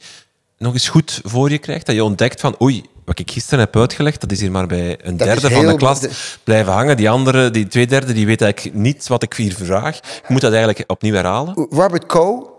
nog 0.58 0.72
eens 0.72 0.88
goed 0.88 1.20
voor 1.24 1.50
je 1.50 1.58
krijgt? 1.58 1.86
Dat 1.86 1.94
je 1.94 2.04
ontdekt 2.04 2.40
van, 2.40 2.56
oei, 2.62 2.84
wat 3.04 3.18
ik 3.18 3.30
gisteren 3.30 3.58
heb 3.58 3.76
uitgelegd, 3.76 4.20
dat 4.20 4.32
is 4.32 4.40
hier 4.40 4.50
maar 4.50 4.66
bij 4.66 4.98
een 5.02 5.16
Dat 5.16 5.26
derde 5.26 5.50
van 5.50 5.66
de 5.66 5.76
klas 5.76 6.00
blijven 6.44 6.72
hangen. 6.72 6.96
Die 6.96 7.10
andere, 7.10 7.50
die 7.50 7.66
twee 7.66 7.86
derde, 7.86 8.12
die 8.12 8.26
weet 8.26 8.42
eigenlijk 8.42 8.76
niet 8.76 9.08
wat 9.08 9.22
ik 9.22 9.32
hier 9.34 9.54
vraag. 9.54 9.96
Ik 9.96 10.28
moet 10.28 10.40
dat 10.40 10.52
eigenlijk 10.52 10.90
opnieuw 10.90 11.14
herhalen. 11.14 11.66
Robert 11.70 12.06
Coe, 12.06 12.53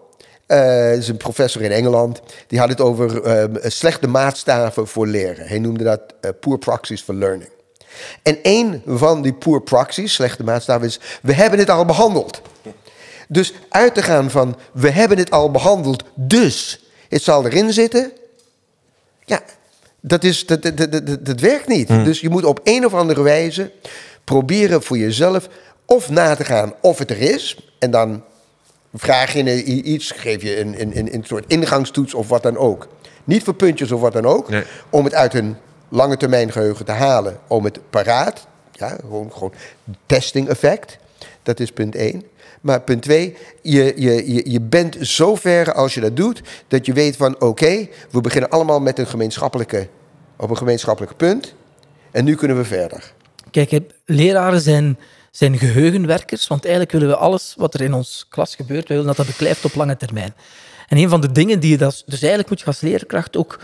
eh, 0.46 0.94
is 0.94 1.08
een 1.08 1.18
professor 1.18 1.62
in 1.62 1.72
Engeland, 1.72 2.22
die 2.48 2.60
had 2.60 2.70
het 2.70 2.82
over 2.82 3.24
eh, 3.24 3.70
slechte 3.72 4.08
maatstaven 4.08 4.88
voor 4.88 5.08
leren. 5.08 5.48
Hij 5.48 5.60
noemde 5.60 5.84
dat 5.84 6.02
eh, 6.22 6.32
poor 6.40 6.58
proxies 6.58 7.02
for 7.02 7.16
learning. 7.16 7.50
En 8.22 8.40
een 8.42 8.82
van 8.86 9.22
die 9.22 9.34
poor 9.34 9.62
proxies, 9.62 10.14
slechte 10.14 10.44
maatstaven, 10.44 10.88
is: 10.88 11.00
we 11.22 11.34
hebben 11.34 11.60
het 11.60 11.70
al 11.70 11.86
behandeld. 11.86 12.42
Dus 13.28 13.54
uit 13.70 13.94
te 13.94 14.02
gaan 14.02 14.32
van: 14.32 14.58
we 14.74 14.90
hebben 14.90 15.18
het 15.18 15.32
al 15.32 15.52
behandeld, 15.52 16.04
dus 16.16 16.86
het 17.10 17.22
zal 17.22 17.46
erin 17.46 17.74
zitten. 17.74 18.12
Ja, 19.26 19.42
dat, 20.00 20.24
is, 20.24 20.46
dat, 20.46 20.62
dat, 20.62 20.78
dat, 20.78 21.26
dat 21.26 21.40
werkt 21.40 21.68
niet. 21.68 21.88
Dus 21.88 22.20
je 22.20 22.30
moet 22.30 22.46
op 22.46 22.60
een 22.64 22.86
of 22.86 22.94
andere 22.94 23.22
wijze 23.22 23.72
proberen 24.24 24.84
voor 24.84 24.98
jezelf 24.98 25.50
of 25.86 26.10
na 26.10 26.36
te 26.36 26.44
gaan 26.44 26.74
of 26.82 26.98
het 26.98 27.10
er 27.10 27.20
is. 27.20 27.58
En 27.80 27.92
dan 27.92 28.24
vraag 28.96 29.34
je 29.34 29.64
iets, 29.64 30.12
geef 30.12 30.42
je 30.42 30.60
een, 30.60 30.82
een, 30.82 30.98
een, 30.98 31.14
een 31.14 31.24
soort 31.24 31.44
ingangstoets 31.48 32.14
of 32.14 32.28
wat 32.28 32.44
dan 32.44 32.58
ook. 32.58 32.88
Niet 33.24 33.44
voor 33.44 33.54
puntjes 33.54 33.92
of 33.92 34.02
wat 34.02 34.14
dan 34.14 34.26
ook. 34.26 34.50
Nee. 34.50 34.64
Om 34.90 35.04
het 35.04 35.14
uit 35.14 35.34
een 35.34 35.56
lange 35.90 36.18
termijn 36.18 36.52
geheugen 36.52 36.86
te 36.86 36.92
halen. 36.92 37.40
Om 37.48 37.64
het 37.64 37.80
paraat. 37.90 38.48
Ja, 38.72 38.98
gewoon, 39.02 39.32
gewoon 39.32 39.54
testing 40.06 40.48
effect. 40.48 40.98
Dat 41.44 41.60
is 41.60 41.72
punt 41.72 41.96
1. 41.96 42.24
Maar 42.62 42.82
punt 42.82 43.02
2, 43.02 43.38
je, 43.62 43.94
je, 43.96 44.34
je, 44.34 44.52
je 44.52 44.62
bent 44.62 44.98
zo 45.02 45.36
ver 45.36 45.74
als 45.74 45.94
je 45.94 46.02
dat 46.02 46.16
doet, 46.16 46.42
dat 46.68 46.86
je 46.86 46.94
weet 46.94 47.16
van 47.16 47.42
oké, 47.42 47.88
we 48.12 48.22
beginnen 48.22 48.50
allemaal 48.50 48.80
met 48.80 49.00
een 49.00 49.08
gemeenschappelijke, 49.08 49.88
op 50.38 50.50
een 50.50 50.58
gemeenschappelijk 50.58 51.18
punt. 51.18 51.54
En 52.12 52.26
nu 52.26 52.36
kunnen 52.36 52.58
we 52.58 52.64
verder. 52.64 53.14
Kijk, 53.52 53.80
leraren 54.06 54.62
zijn, 54.62 54.98
zijn 55.36 55.58
geheugenwerkers, 55.58 56.48
want 56.48 56.64
eigenlijk 56.64 56.94
willen 56.94 57.08
we 57.08 57.16
alles 57.16 57.54
wat 57.58 57.74
er 57.74 57.82
in 57.82 57.94
ons 57.94 58.26
klas 58.30 58.56
gebeurt, 58.56 58.88
we 58.88 58.94
willen 58.94 59.08
dat 59.08 59.16
dat 59.16 59.26
beklijft 59.26 59.66
op 59.66 59.76
lange 59.76 59.98
termijn. 59.98 60.34
En 60.88 60.98
een 60.98 61.10
van 61.10 61.22
de 61.22 61.32
dingen 61.32 61.60
die 61.60 61.72
je 61.72 61.78
dat, 61.78 62.04
dus 62.06 62.20
eigenlijk 62.20 62.50
moet 62.50 62.60
je 62.60 62.66
als 62.66 62.82
leerkracht 62.82 63.38
ook 63.38 63.60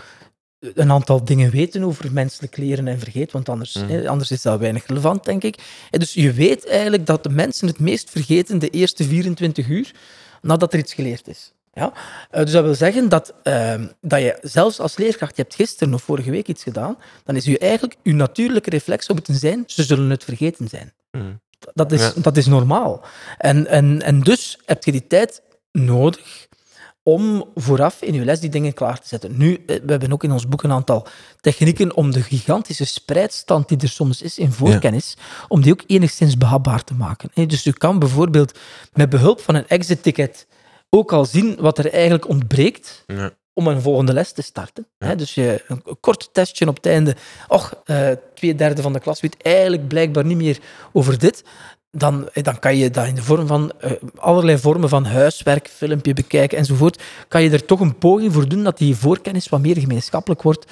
een 0.74 0.90
aantal 0.90 1.24
dingen 1.24 1.50
weten 1.50 1.82
over 1.82 2.12
menselijk 2.12 2.56
leren 2.56 2.88
en 2.88 2.98
vergeten, 2.98 3.32
want 3.32 3.48
anders, 3.48 3.74
hè, 3.74 4.08
anders 4.08 4.30
is 4.30 4.42
dat 4.42 4.58
weinig 4.58 4.86
relevant, 4.86 5.24
denk 5.24 5.42
ik. 5.42 5.86
En 5.90 5.98
dus 5.98 6.14
je 6.14 6.32
weet 6.32 6.66
eigenlijk 6.66 7.06
dat 7.06 7.22
de 7.22 7.28
mensen 7.28 7.66
het 7.66 7.78
meest 7.78 8.10
vergeten 8.10 8.58
de 8.58 8.68
eerste 8.68 9.04
24 9.04 9.68
uur 9.68 9.94
nadat 10.42 10.72
er 10.72 10.78
iets 10.78 10.94
geleerd 10.94 11.28
is. 11.28 11.52
Ja? 11.72 11.92
Eh, 12.30 12.42
dus 12.42 12.52
dat 12.52 12.64
wil 12.64 12.74
zeggen 12.74 13.08
dat, 13.08 13.34
ehm, 13.42 13.86
dat 14.00 14.20
je 14.20 14.38
zelfs 14.42 14.80
als 14.80 14.96
leerkracht, 14.96 15.36
je 15.36 15.42
hebt 15.42 15.54
gisteren 15.54 15.94
of 15.94 16.02
vorige 16.02 16.30
week 16.30 16.48
iets 16.48 16.62
gedaan, 16.62 16.96
dan 17.24 17.36
is 17.36 17.44
je 17.44 17.58
eigenlijk 17.58 17.96
je 18.02 18.14
natuurlijke 18.14 18.70
reflex 18.70 19.04
zou 19.04 19.18
moeten 19.18 19.36
zijn, 19.36 19.64
ze 19.66 19.82
zullen 19.82 20.10
het 20.10 20.24
vergeten 20.24 20.68
zijn. 20.68 20.92
Dat, 21.74 21.92
is, 21.92 22.00
Ja. 22.00 22.12
dat 22.16 22.36
is 22.36 22.46
normaal. 22.46 23.04
En, 23.38 23.66
en, 23.66 24.02
en 24.02 24.20
dus 24.20 24.58
heb 24.64 24.84
je 24.84 24.92
die 24.92 25.06
tijd 25.06 25.42
nodig 25.72 26.48
om 27.02 27.44
vooraf 27.54 28.02
in 28.02 28.14
je 28.14 28.24
les 28.24 28.40
die 28.40 28.50
dingen 28.50 28.74
klaar 28.74 29.00
te 29.00 29.08
zetten. 29.08 29.36
Nu, 29.38 29.54
eh, 29.54 29.76
we 29.84 29.90
hebben 29.90 30.12
ook 30.12 30.24
in 30.24 30.32
ons 30.32 30.48
boek 30.48 30.62
een 30.62 30.72
aantal 30.72 31.06
technieken 31.40 31.96
om 31.96 32.10
de 32.12 32.22
gigantische 32.22 32.84
spreidstand 32.84 33.68
die 33.68 33.78
er 33.78 33.88
soms 33.88 34.22
is 34.22 34.38
in 34.38 34.52
voorkennis, 34.52 35.16
om 35.48 35.60
die 35.62 35.72
ook 35.72 35.82
enigszins 35.86 36.38
behapbaar 36.38 36.84
te 36.84 36.94
maken. 36.94 37.48
Dus 37.48 37.62
je 37.62 37.72
kan 37.72 37.98
bijvoorbeeld 37.98 38.58
met 38.92 39.10
behulp 39.10 39.40
van 39.40 39.54
een 39.54 39.68
exit-ticket 39.68 40.46
ook 40.90 41.12
al 41.12 41.24
zien 41.24 41.56
wat 41.60 41.78
er 41.78 41.92
eigenlijk 41.92 42.28
ontbreekt 42.28 43.04
Ja. 43.06 43.32
Om 43.54 43.66
een 43.66 43.80
volgende 43.82 44.12
les 44.12 44.32
te 44.32 44.42
starten. 44.42 44.86
hè. 44.98 45.16
Dus 45.16 45.34
je, 45.34 45.64
een, 45.68 45.80
een 45.84 45.96
kort 46.00 46.28
testje 46.32 46.68
op 46.68 46.76
het 46.76 46.86
einde. 46.86 47.16
Och, 47.48 47.74
eh, 47.84 48.08
twee 48.34 48.54
derde 48.54 48.82
van 48.82 48.92
de 48.92 49.00
klas 49.00 49.20
weet 49.20 49.36
eigenlijk 49.42 49.88
blijkbaar 49.88 50.24
niet 50.24 50.36
meer 50.36 50.58
over 50.92 51.18
dit. 51.18 51.44
Dan, 51.90 52.28
eh, 52.32 52.42
dan 52.42 52.58
kan 52.58 52.76
je 52.76 52.90
dat 52.90 53.06
in 53.06 53.14
de 53.14 53.22
vorm 53.22 53.46
van 53.46 53.72
eh, 53.80 53.90
allerlei 54.16 54.58
vormen 54.58 54.88
van 54.88 55.04
huiswerk, 55.04 55.68
filmpje 55.68 56.12
bekijken 56.14 56.58
enzovoort, 56.58 57.02
kan 57.28 57.42
je 57.42 57.50
er 57.50 57.64
toch 57.64 57.80
een 57.80 57.98
poging 57.98 58.32
voor 58.32 58.48
doen 58.48 58.62
dat 58.64 58.78
die 58.78 58.96
voorkennis 58.96 59.48
wat 59.48 59.60
meer 59.60 59.76
gemeenschappelijk 59.78 60.42
wordt 60.42 60.66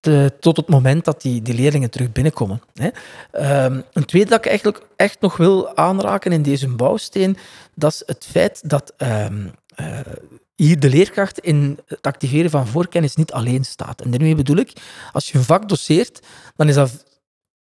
te- 0.00 0.32
tot 0.40 0.56
het 0.56 0.68
moment 0.68 1.04
dat 1.04 1.22
die, 1.22 1.42
die 1.42 1.54
leerlingen 1.54 1.90
terug 1.90 2.12
binnenkomen. 2.12 2.62
Hè. 2.74 2.88
Ehm, 3.30 3.80
een 3.92 4.04
tweede 4.04 4.30
dat 4.30 4.38
ik 4.38 4.46
eigenlijk 4.46 4.80
echt 4.96 5.20
nog 5.20 5.36
wil 5.36 5.76
aanraken 5.76 6.32
in 6.32 6.42
deze 6.42 6.68
bouwsteen, 6.68 7.36
dat 7.74 7.92
is 7.92 8.02
het 8.06 8.26
feit 8.30 8.68
dat 8.70 8.92
ehm, 8.96 9.46
eh, 9.74 9.98
hier 10.64 10.80
de 10.80 10.88
leerkracht 10.88 11.38
in 11.38 11.78
het 11.86 12.06
activeren 12.06 12.50
van 12.50 12.66
voorkennis 12.66 13.16
niet 13.16 13.32
alleen 13.32 13.64
staat. 13.64 14.00
En 14.00 14.10
daarmee 14.10 14.34
bedoel 14.34 14.56
ik, 14.56 14.72
als 15.12 15.30
je 15.30 15.38
een 15.38 15.44
vak 15.44 15.68
doseert, 15.68 16.20
dan 16.56 16.68
is 16.68 16.74
dat 16.74 17.04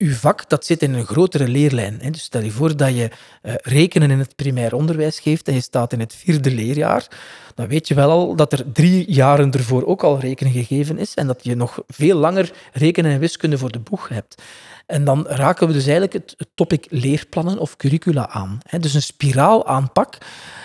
uw 0.01 0.13
vak 0.13 0.49
dat 0.49 0.65
zit 0.65 0.81
in 0.81 0.93
een 0.93 1.05
grotere 1.05 1.47
leerlijn. 1.47 1.99
Hè. 2.01 2.09
Dus 2.09 2.21
stel 2.21 2.41
je 2.41 2.51
voor 2.51 2.77
dat 2.77 2.95
je 2.95 3.09
eh, 3.41 3.53
rekenen 3.61 4.11
in 4.11 4.19
het 4.19 4.35
primair 4.35 4.75
onderwijs 4.75 5.19
geeft 5.19 5.47
en 5.47 5.53
je 5.53 5.61
staat 5.61 5.93
in 5.93 5.99
het 5.99 6.15
vierde 6.15 6.51
leerjaar, 6.51 7.07
dan 7.55 7.67
weet 7.67 7.87
je 7.87 7.93
wel 7.93 8.09
al 8.09 8.35
dat 8.35 8.53
er 8.53 8.71
drie 8.71 9.11
jaren 9.11 9.51
ervoor 9.51 9.85
ook 9.85 10.03
al 10.03 10.19
rekenen 10.19 10.53
gegeven 10.53 10.97
is 10.97 11.13
en 11.13 11.27
dat 11.27 11.43
je 11.43 11.55
nog 11.55 11.83
veel 11.87 12.17
langer 12.17 12.51
rekenen 12.73 13.11
en 13.11 13.19
wiskunde 13.19 13.57
voor 13.57 13.71
de 13.71 13.79
boeg 13.79 14.07
hebt. 14.07 14.41
En 14.85 15.03
dan 15.03 15.27
raken 15.27 15.67
we 15.67 15.73
dus 15.73 15.83
eigenlijk 15.83 16.13
het, 16.13 16.35
topic 16.55 16.85
leerplannen 16.89 17.57
of 17.57 17.75
curricula 17.75 18.29
aan. 18.29 18.59
Hè. 18.63 18.79
Dus 18.79 18.93
een 18.93 19.01
spiraalaanpak 19.01 20.17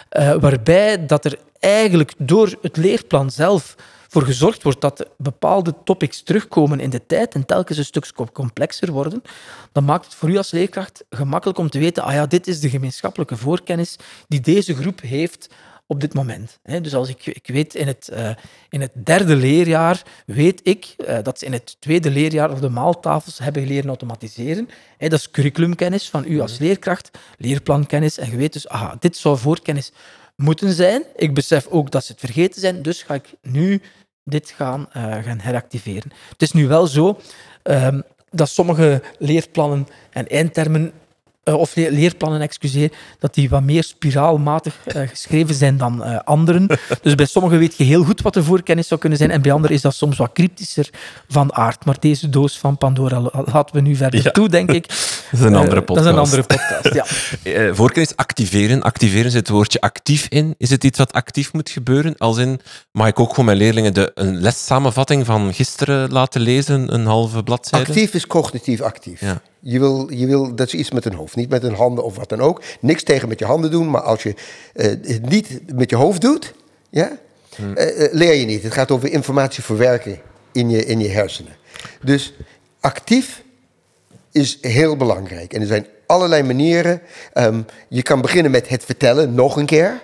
eh, 0.08 0.34
waarbij 0.40 1.06
dat 1.06 1.24
er 1.24 1.38
eigenlijk 1.58 2.14
door 2.18 2.58
het 2.62 2.76
leerplan 2.76 3.30
zelf 3.30 3.74
voor 4.16 4.24
gezorgd 4.24 4.62
wordt 4.62 4.80
dat 4.80 5.08
bepaalde 5.18 5.74
topics 5.84 6.22
terugkomen 6.22 6.80
in 6.80 6.90
de 6.90 7.06
tijd 7.06 7.34
en 7.34 7.46
telkens 7.46 7.78
een 7.78 7.84
stuk 7.84 8.12
complexer 8.32 8.92
worden, 8.92 9.22
dan 9.72 9.84
maakt 9.84 10.04
het 10.04 10.14
voor 10.14 10.30
u 10.30 10.36
als 10.36 10.50
leerkracht 10.50 11.04
gemakkelijk 11.10 11.58
om 11.58 11.70
te 11.70 11.78
weten, 11.78 12.02
ah 12.02 12.12
ja, 12.12 12.26
dit 12.26 12.46
is 12.46 12.60
de 12.60 12.70
gemeenschappelijke 12.70 13.36
voorkennis 13.36 13.96
die 14.28 14.40
deze 14.40 14.74
groep 14.74 15.00
heeft 15.00 15.48
op 15.86 16.00
dit 16.00 16.14
moment. 16.14 16.58
Dus 16.62 16.94
als 16.94 17.08
ik, 17.08 17.26
ik 17.26 17.46
weet 17.46 17.74
in 17.74 17.86
het, 17.86 18.08
eh, 18.08 18.30
in 18.68 18.80
het 18.80 18.92
derde 19.04 19.36
leerjaar, 19.36 20.02
weet 20.26 20.60
ik 20.62 20.94
eh, 20.96 21.18
dat 21.22 21.38
ze 21.38 21.44
in 21.44 21.52
het 21.52 21.76
tweede 21.78 22.10
leerjaar 22.10 22.50
of 22.50 22.60
de 22.60 22.68
maaltafels 22.68 23.38
hebben 23.38 23.66
leren 23.66 23.88
automatiseren. 23.88 24.68
Dat 24.98 25.12
is 25.12 25.30
curriculumkennis 25.30 26.08
van 26.08 26.24
u 26.26 26.40
als 26.40 26.58
leerkracht, 26.58 27.10
leerplankennis. 27.38 28.18
En 28.18 28.30
je 28.30 28.36
weet 28.36 28.52
dus, 28.52 28.68
aha, 28.68 28.96
dit 28.98 29.16
zou 29.16 29.38
voorkennis 29.38 29.92
moeten 30.36 30.72
zijn. 30.72 31.02
Ik 31.16 31.34
besef 31.34 31.66
ook 31.66 31.90
dat 31.90 32.04
ze 32.04 32.12
het 32.12 32.20
vergeten 32.20 32.60
zijn, 32.60 32.82
dus 32.82 33.02
ga 33.02 33.14
ik 33.14 33.34
nu 33.42 33.80
dit 34.28 34.54
gaan, 34.56 34.86
eh, 34.92 35.02
gaan 35.02 35.38
heractiveren. 35.40 36.12
Het 36.28 36.42
is 36.42 36.52
nu 36.52 36.68
wel 36.68 36.86
zo 36.86 37.18
ehm, 37.62 38.00
dat 38.30 38.48
sommige 38.48 39.02
leerplannen 39.18 39.88
en 40.10 40.26
eindtermen, 40.28 40.92
eh, 41.42 41.54
of 41.54 41.74
le- 41.76 41.88
leerplannen, 41.90 42.40
excuseer, 42.40 42.90
dat 43.18 43.34
die 43.34 43.48
wat 43.48 43.62
meer 43.62 43.82
spiraalmatig 43.84 44.78
eh, 44.86 45.08
geschreven 45.08 45.54
zijn 45.54 45.76
dan 45.76 46.24
anderen. 46.24 46.66
Dus 47.02 47.14
bij 47.14 47.26
sommigen 47.26 47.58
weet 47.58 47.76
je 47.76 47.84
heel 47.84 48.04
goed 48.04 48.20
wat 48.22 48.34
de 48.34 48.42
voorkennis 48.42 48.88
zou 48.88 49.00
kunnen 49.00 49.18
zijn, 49.18 49.30
en 49.30 49.42
bij 49.42 49.52
anderen 49.52 49.76
is 49.76 49.82
dat 49.82 49.94
soms 49.94 50.16
wat 50.16 50.32
cryptischer 50.32 50.90
van 51.28 51.54
aard. 51.54 51.84
Maar 51.84 51.96
deze 52.00 52.28
doos 52.28 52.58
van 52.58 52.78
Pandora 52.78 53.20
la- 53.20 53.44
laten 53.52 53.74
we 53.74 53.80
nu 53.80 53.96
verder 53.96 54.22
Ja. 54.24 54.30
toe, 54.30 54.48
denk 54.48 54.70
ik. 54.72 54.86
Dat 55.30 55.40
is 55.40 55.46
een 55.46 55.52
Eh, 55.54 55.60
andere 55.60 55.84
Dat 55.84 55.96
is 55.96 56.04
een 56.04 56.14
podcast. 56.14 56.16
andere 56.16 56.42
podcast, 56.42 56.94
ja. 56.94 57.04
Eh, 57.52 57.74
voorkennis 57.74 58.16
activeren. 58.16 58.82
Activeren 58.82 59.30
zit 59.30 59.40
het 59.40 59.48
woordje 59.48 59.80
actief 59.80 60.26
in. 60.28 60.54
Is 60.58 60.70
het 60.70 60.84
iets 60.84 60.98
wat 60.98 61.12
actief 61.12 61.52
moet 61.52 61.70
gebeuren? 61.70 62.14
Als 62.18 62.36
in, 62.38 62.60
mag 62.92 63.08
ik 63.08 63.20
ook 63.20 63.30
gewoon 63.30 63.44
mijn 63.44 63.56
leerlingen 63.58 63.94
de, 63.94 64.10
een 64.14 64.40
lessamenvatting 64.40 65.26
van 65.26 65.54
gisteren 65.54 66.12
laten 66.12 66.40
lezen, 66.40 66.94
een 66.94 67.06
halve 67.06 67.42
bladzijde? 67.42 67.86
Actief 67.86 68.14
is 68.14 68.26
cognitief 68.26 68.80
actief. 68.80 69.20
Ja. 69.20 69.40
Je, 69.60 69.78
wil, 69.78 70.12
je 70.12 70.26
wil, 70.26 70.54
dat 70.54 70.66
is 70.66 70.74
iets 70.74 70.90
met 70.90 71.04
een 71.04 71.14
hoofd, 71.14 71.36
niet 71.36 71.48
met 71.48 71.62
een 71.62 71.74
handen 71.74 72.04
of 72.04 72.16
wat 72.16 72.28
dan 72.28 72.40
ook. 72.40 72.62
Niks 72.80 73.02
tegen 73.02 73.28
met 73.28 73.38
je 73.38 73.44
handen 73.44 73.70
doen, 73.70 73.90
maar 73.90 74.02
als 74.02 74.22
je 74.22 74.34
eh, 74.74 74.86
het 74.88 75.28
niet 75.28 75.60
met 75.74 75.90
je 75.90 75.96
hoofd 75.96 76.20
doet, 76.20 76.54
ja, 76.90 77.18
eh, 77.74 78.12
leer 78.12 78.34
je 78.34 78.46
niet. 78.46 78.62
Het 78.62 78.72
gaat 78.72 78.90
over 78.90 79.10
informatie 79.12 79.62
verwerken 79.62 80.18
in 80.52 80.70
je, 80.70 80.84
in 80.84 81.00
je 81.00 81.08
hersenen. 81.08 81.52
Dus 82.02 82.32
actief 82.80 83.42
is 84.36 84.58
heel 84.60 84.96
belangrijk. 84.96 85.52
En 85.52 85.60
er 85.60 85.66
zijn 85.66 85.86
allerlei 86.06 86.42
manieren. 86.42 87.00
Ehm, 87.32 87.62
je 87.88 88.02
kan 88.02 88.20
beginnen 88.20 88.50
met 88.50 88.68
het 88.68 88.84
vertellen 88.84 89.34
nog 89.34 89.56
een 89.56 89.66
keer. 89.66 90.02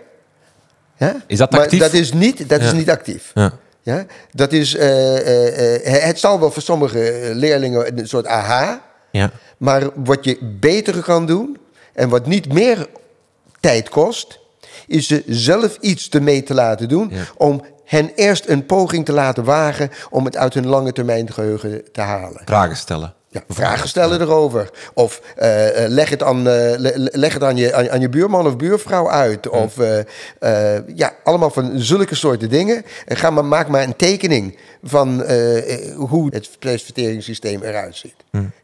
Ja? 0.97 1.17
Is 1.27 1.39
dat 1.39 1.51
maar 1.51 1.61
actief? 1.61 1.81
dat 1.81 1.93
is 1.93 2.13
niet, 2.13 2.49
dat 2.49 2.61
is 2.61 2.73
niet 2.73 2.91
actief. 2.91 3.31
Ja. 3.35 3.53
Ja, 3.85 4.07
dat 4.33 4.53
is, 4.53 4.75
eh, 4.75 5.17
eh, 5.19 5.97
eh, 5.97 6.03
het 6.03 6.19
zal 6.19 6.41
wel 6.41 6.51
voor 6.51 6.63
sommige 6.63 7.31
leerlingen 7.35 7.99
een 7.99 8.09
soort 8.09 8.27
aha, 8.27 8.83
Ja. 9.11 9.31
maar 9.57 9.83
wat 9.95 10.25
je 10.25 10.39
beter 10.61 11.03
kan 11.03 11.27
doen 11.27 11.59
en 11.93 12.09
wat 12.09 12.27
niet 12.27 12.53
meer 12.53 12.87
tijd 13.61 13.89
kost, 13.89 14.39
is 14.87 15.07
ze 15.07 15.23
zelf 15.27 15.77
iets 15.81 16.09
ermee 16.09 16.43
te 16.43 16.55
laten 16.55 16.89
doen 16.89 17.09
Ja. 17.13 17.25
om 17.37 17.63
hen 17.85 18.11
eerst 18.15 18.49
een 18.49 18.67
poging 18.67 19.05
te 19.05 19.13
laten 19.13 19.45
wagen 19.45 19.91
om 20.11 20.25
het 20.25 20.37
uit 20.37 20.55
hun 20.55 20.67
lange 20.67 20.93
termijn 20.93 21.33
geheugen 21.33 21.93
te 21.93 22.01
halen. 22.01 22.43
Vragen 22.45 22.77
stellen. 22.77 23.15
Ja, 23.33 23.45
vragen 23.49 23.89
stellen 23.89 24.21
erover. 24.21 24.71
Of 24.95 25.21
eh, 25.37 25.85
eh, 25.85 25.91
leg, 25.91 26.09
het 26.11 26.23
aan, 26.23 26.37
eh, 26.39 26.45
le- 26.79 26.93
le- 26.97 27.11
leg 27.13 27.33
het 27.33 27.43
aan 27.43 27.57
je, 27.57 27.75
aan, 27.75 27.91
aan 27.91 28.01
je 28.01 28.09
buurman 28.09 28.47
of 28.47 28.57
buurvrouw 28.57 29.11
uit. 29.11 29.49
Of 29.49 29.79
eh, 29.79 29.99
eh, 30.39 30.83
ja, 30.95 31.15
allemaal 31.25 31.51
van 31.51 31.71
zulke 31.81 32.15
soorten 32.15 32.49
dingen. 32.49 32.85
En 33.07 33.17
ga 33.17 33.31
maar, 33.31 33.45
maak 33.45 33.69
maar 33.69 33.83
een 33.83 33.97
tekening 33.97 34.59
van 34.83 35.25
hoe 35.97 36.29
het 36.35 36.51
presverteringssysteem 36.59 37.63
eruit 37.63 37.97
ziet. 37.97 38.15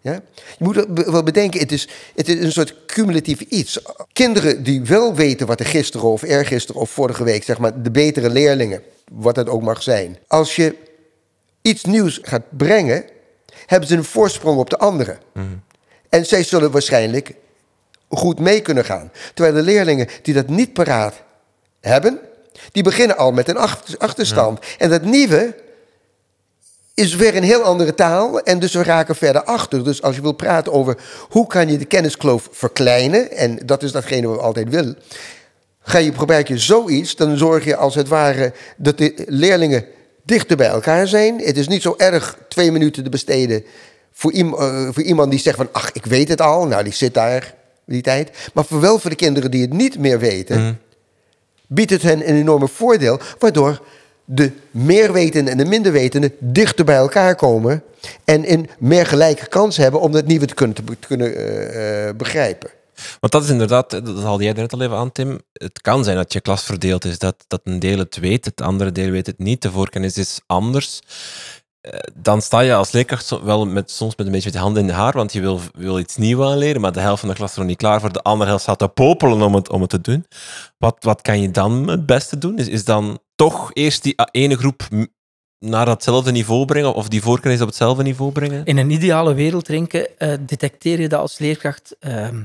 Ja? 0.01 0.13
Je 0.59 0.65
moet 0.65 0.87
wel 1.11 1.23
bedenken, 1.23 1.61
het 1.61 1.73
is, 1.73 1.89
het 2.15 2.29
is 2.29 2.43
een 2.45 2.53
soort 2.53 2.75
cumulatief 2.87 3.41
iets. 3.41 3.81
Kinderen 4.13 4.63
die 4.63 4.83
wel 4.83 5.15
weten 5.15 5.47
wat 5.47 5.61
er 5.61 5.67
gisteren 5.67 6.09
of 6.09 6.23
eergisteren 6.23 6.81
of 6.81 6.91
vorige 6.91 7.25
week, 7.25 7.45
zeg 7.45 7.59
maar, 7.59 7.83
de 7.83 7.91
betere 7.91 8.31
leerlingen, 8.31 8.83
wat 9.13 9.35
dat 9.35 9.49
ook 9.49 9.63
mag 9.63 9.83
zijn. 9.83 10.19
Als 10.27 10.57
je 10.57 10.75
iets 11.63 11.85
nieuws 11.85 12.19
gaat 12.23 12.43
brengen, 12.51 13.05
hebben 13.69 13.89
ze 13.89 13.95
een 13.97 14.05
voorsprong 14.05 14.59
op 14.59 14.71
de 14.71 14.79
anderen. 14.79 15.19
En 16.09 16.27
zij 16.27 16.43
zullen 16.43 16.71
waarschijnlijk 16.71 17.35
goed 18.09 18.39
mee 18.39 18.61
kunnen 18.61 18.85
gaan. 18.85 19.13
Terwijl 19.35 19.57
de 19.57 19.63
leerlingen 19.63 20.09
die 20.23 20.35
dat 20.35 20.49
niet 20.49 20.73
paraat 20.73 21.15
hebben, 21.81 22.19
die 22.73 22.83
beginnen 22.83 23.17
al 23.17 23.33
met 23.33 23.49
een 23.49 23.57
achter- 23.57 23.99
achterstand. 23.99 24.59
En 24.79 24.91
dat 24.91 25.03
nieuwe 25.03 25.55
is 26.95 27.15
weer 27.15 27.37
een 27.37 27.43
heel 27.43 27.63
andere 27.63 27.95
taal 27.95 28.41
en 28.41 28.59
dus 28.59 28.73
we 28.73 28.83
raken 28.83 29.17
verder 29.17 29.43
achter. 29.45 29.85
Dus 29.85 30.03
als 30.03 30.17
je 30.17 30.23
wil 30.23 30.33
praten 30.33 30.73
over 30.73 30.97
hoe 31.29 31.47
kan 31.47 31.69
je 31.69 31.79
de 31.79 31.85
kenniskloof 31.85 32.49
verkleinen, 32.53 33.31
en 33.31 33.59
dat 33.67 33.83
is 33.83 33.93
datgene 33.93 34.27
wat 34.27 34.37
we 34.37 34.43
altijd 34.43 34.69
willen, 34.69 34.99
ga 35.81 35.99
je, 35.99 36.13
gebruik 36.15 36.49
je 36.49 36.59
zoiets, 36.59 37.17
dan 37.17 37.37
zorg 37.37 37.65
je 37.65 37.77
als 37.77 37.95
het 37.95 38.09
ware 38.09 38.53
dat 38.77 38.99
de 38.99 39.25
leerlingen 39.27 39.85
dichter 40.29 40.57
bij 40.57 40.69
elkaar 40.69 41.09
zijn. 41.09 41.41
Het 41.41 41.57
is 41.57 41.69
niet 41.69 41.83
zo 41.83 41.95
erg 41.97 42.39
twee 42.49 42.73
minuten 42.73 43.05
te 43.05 43.11
besteden 43.11 43.65
voor, 44.13 44.33
eh, 44.33 44.89
voor 44.91 45.03
iemand 45.03 45.31
die 45.31 45.41
zegt 45.41 45.57
van, 45.57 45.69
ach, 45.73 45.93
ik 45.93 46.07
weet 46.07 46.29
het 46.29 46.41
al, 46.41 46.67
nou 46.67 46.85
die 46.85 46.93
zit 46.93 47.15
daar 47.15 47.55
die 47.85 48.03
tijd. 48.03 48.31
Maar 48.55 48.65
voor 48.65 48.81
wel 48.81 48.99
voor 48.99 49.11
de 49.11 49.17
kinderen 49.17 49.51
die 49.51 49.63
het 49.63 49.73
niet 49.73 49.99
meer 49.99 50.19
weten, 50.19 50.81
biedt 51.67 51.91
het 51.91 52.03
hen 52.03 52.29
een 52.29 52.37
enorme 52.37 52.69
voordeel, 52.69 53.21
waardoor 53.39 53.83
de 54.25 54.51
meerwetenden 54.71 55.53
en 55.53 55.59
de 55.59 55.65
minderwetenden 55.65 56.33
dichter 56.39 56.85
bij 56.85 56.97
elkaar 56.97 57.35
komen 57.35 57.83
en 58.25 58.53
een 58.53 58.69
meer 58.79 59.07
gelijke 59.07 59.47
kans 59.47 59.77
hebben 59.77 60.01
om 60.01 60.13
dat 60.13 60.27
nieuwe 60.27 60.47
te 60.47 60.55
kunnen, 60.55 60.77
te 60.77 61.07
kunnen 61.07 61.37
eh, 61.37 62.09
eh, 62.09 62.17
begrijpen. 62.17 62.71
Want 63.21 63.33
dat 63.33 63.43
is 63.43 63.51
inderdaad, 63.51 63.91
dat 63.91 64.23
haalde 64.23 64.45
jij 64.45 64.53
net 64.53 64.73
al 64.73 64.83
even 64.83 64.97
aan, 64.97 65.13
Tim. 65.13 65.41
Het 65.53 65.81
kan 65.81 66.05
zijn 66.05 66.17
dat 66.17 66.33
je 66.33 66.41
klas 66.41 66.63
verdeeld 66.63 67.05
is, 67.05 67.19
dat, 67.19 67.45
dat 67.47 67.61
een 67.65 67.79
deel 67.79 67.99
het 67.99 68.17
weet, 68.17 68.45
het 68.45 68.61
andere 68.61 68.93
deel 68.93 69.11
weet 69.11 69.27
het 69.27 69.39
niet. 69.39 69.63
De 69.63 69.71
voorkennis 69.71 70.17
is 70.17 70.41
anders. 70.47 71.01
Eh, 71.81 71.99
Dan 72.15 72.43
sta 72.43 72.61
je 72.61 72.75
als 72.75 72.93
leerkracht 72.93 73.41
wel 73.43 73.67
met, 73.67 73.91
soms 73.91 74.17
met 74.17 74.27
een 74.27 74.33
beetje 74.33 74.49
met 74.49 74.59
de 74.59 74.65
handen 74.65 74.83
in 74.83 74.89
de 74.89 74.95
haar, 74.95 75.13
want 75.13 75.33
je 75.33 75.41
wil, 75.41 75.61
wil 75.73 75.99
iets 75.99 76.17
nieuws 76.17 76.47
aanleren, 76.47 76.81
maar 76.81 76.93
de 76.93 77.01
helft 77.01 77.21
van 77.21 77.29
de 77.29 77.35
klas 77.35 77.51
is 77.51 77.57
nog 77.57 77.67
niet 77.67 77.77
klaar 77.77 78.01
voor. 78.01 78.13
De 78.13 78.23
andere 78.23 78.49
helft 78.49 78.63
staat 78.63 78.79
te 78.79 78.89
popelen 78.89 79.43
om 79.43 79.55
het, 79.55 79.71
om 79.71 79.81
het 79.81 79.91
te 79.91 80.01
doen. 80.01 80.27
Wat, 80.79 80.97
wat 81.01 81.23
kan 81.23 81.41
je 81.41 81.51
dan 81.51 81.89
het 81.89 82.07
beste 82.07 82.39
doen? 82.39 82.59
Is, 82.59 82.69
is 82.69 82.85
dan 82.85 83.19
toch 83.35 83.71
eerst 83.73 84.03
die 84.03 84.15
ene 84.31 84.57
groep 84.57 84.89
naar 85.59 85.87
datzelfde 85.87 86.33
niveau 86.33 86.65
brengen, 86.65 86.95
of 86.95 87.09
die 87.09 87.23
voorkennis 87.23 87.61
op 87.61 87.67
hetzelfde 87.67 88.03
niveau 88.03 88.33
brengen? 88.33 88.65
In 88.65 88.77
een 88.77 88.91
ideale 88.91 89.35
wereld, 89.35 89.69
Renke, 89.69 90.09
eh, 90.09 90.33
detecteer 90.41 91.01
je 91.01 91.09
dat 91.09 91.21
als 91.21 91.39
leerkracht 91.39 91.97
ehm, 92.01 92.43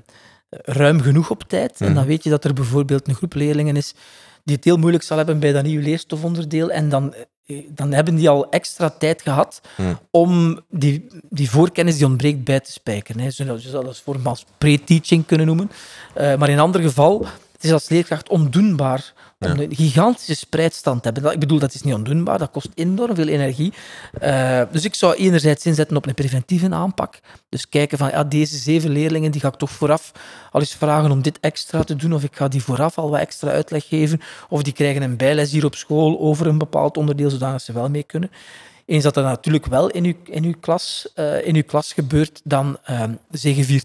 ruim 0.61 1.01
genoeg 1.01 1.29
op 1.29 1.43
tijd. 1.47 1.81
En 1.81 1.93
dan 1.93 2.05
weet 2.05 2.23
je 2.23 2.29
dat 2.29 2.43
er 2.43 2.53
bijvoorbeeld 2.53 3.07
een 3.07 3.15
groep 3.15 3.33
leerlingen 3.33 3.75
is 3.75 3.93
die 4.43 4.55
het 4.55 4.63
heel 4.65 4.77
moeilijk 4.77 5.03
zal 5.03 5.17
hebben 5.17 5.39
bij 5.39 5.51
dat 5.51 5.63
nieuwe 5.63 5.83
leerstofonderdeel. 5.83 6.69
En 6.71 6.89
dan, 6.89 7.13
eh, 7.45 7.57
dan 7.69 7.91
hebben 7.93 8.15
die 8.15 8.29
al 8.29 8.49
extra 8.49 8.89
tijd 8.89 9.21
gehad 9.21 9.61
om 10.11 10.59
die, 10.69 11.07
die 11.29 11.49
voorkennis 11.49 11.97
die 11.97 12.05
ontbreekt 12.05 12.43
bij 12.43 12.59
te 12.59 12.71
spijkeren. 12.71 13.21
Hè. 13.21 13.29
Zo- 13.31 13.43
Je 13.43 13.59
zou 13.69 13.85
dat 13.85 13.99
vorm 13.99 14.27
als 14.27 14.45
pre-teaching 14.57 15.25
kunnen 15.25 15.45
noemen. 15.47 15.71
Eh, 16.13 16.35
maar 16.37 16.47
in 16.49 16.53
een 16.55 16.59
ander 16.63 16.81
geval, 16.81 17.25
het 17.63 17.71
is 17.71 17.77
als 17.77 17.89
leerkracht 17.89 18.29
ondoenbaar 18.29 19.13
om 19.39 19.59
een 19.59 19.75
gigantische 19.75 20.35
spreidstand 20.35 21.03
te 21.03 21.09
hebben. 21.13 21.31
Ik 21.31 21.39
bedoel, 21.39 21.59
dat 21.59 21.73
is 21.73 21.81
niet 21.81 21.93
ondoenbaar, 21.93 22.37
dat 22.37 22.51
kost 22.51 22.69
enorm 22.75 23.15
veel 23.15 23.27
energie. 23.27 23.73
Eh, 24.19 24.61
dus 24.71 24.85
ik 24.85 24.95
zou 24.95 25.13
enerzijds 25.13 25.65
inzetten 25.65 25.97
op 25.97 26.05
een 26.05 26.13
preventieve 26.13 26.69
aanpak. 26.69 27.19
Dus 27.49 27.69
kijken 27.69 27.97
van, 27.97 28.09
ja, 28.09 28.23
deze 28.23 28.57
zeven 28.57 28.89
leerlingen, 28.89 29.31
die 29.31 29.41
ga 29.41 29.47
ik 29.47 29.55
toch 29.55 29.69
vooraf 29.69 30.11
al 30.51 30.59
eens 30.59 30.75
vragen 30.75 31.11
om 31.11 31.21
dit 31.21 31.39
extra 31.39 31.83
te 31.83 31.95
doen, 31.95 32.13
of 32.13 32.23
ik 32.23 32.35
ga 32.35 32.47
die 32.47 32.63
vooraf 32.63 32.97
al 32.97 33.09
wat 33.09 33.19
extra 33.19 33.49
uitleg 33.49 33.87
geven, 33.87 34.21
of 34.49 34.63
die 34.63 34.73
krijgen 34.73 35.01
een 35.01 35.17
bijles 35.17 35.51
hier 35.51 35.65
op 35.65 35.75
school 35.75 36.19
over 36.19 36.47
een 36.47 36.57
bepaald 36.57 36.97
onderdeel, 36.97 37.29
zodat 37.29 37.61
ze 37.61 37.73
wel 37.73 37.89
mee 37.89 38.03
kunnen. 38.03 38.31
Eens 38.85 39.03
dat 39.03 39.13
dat 39.13 39.23
natuurlijk 39.23 39.65
wel 39.65 39.89
in 39.89 40.05
uw, 40.05 40.13
in 40.23 40.43
uw, 40.43 40.53
klas, 40.59 41.09
eh, 41.15 41.47
in 41.47 41.55
uw 41.55 41.63
klas 41.63 41.93
gebeurt, 41.93 42.41
dan 42.43 42.77
uh, 42.89 43.03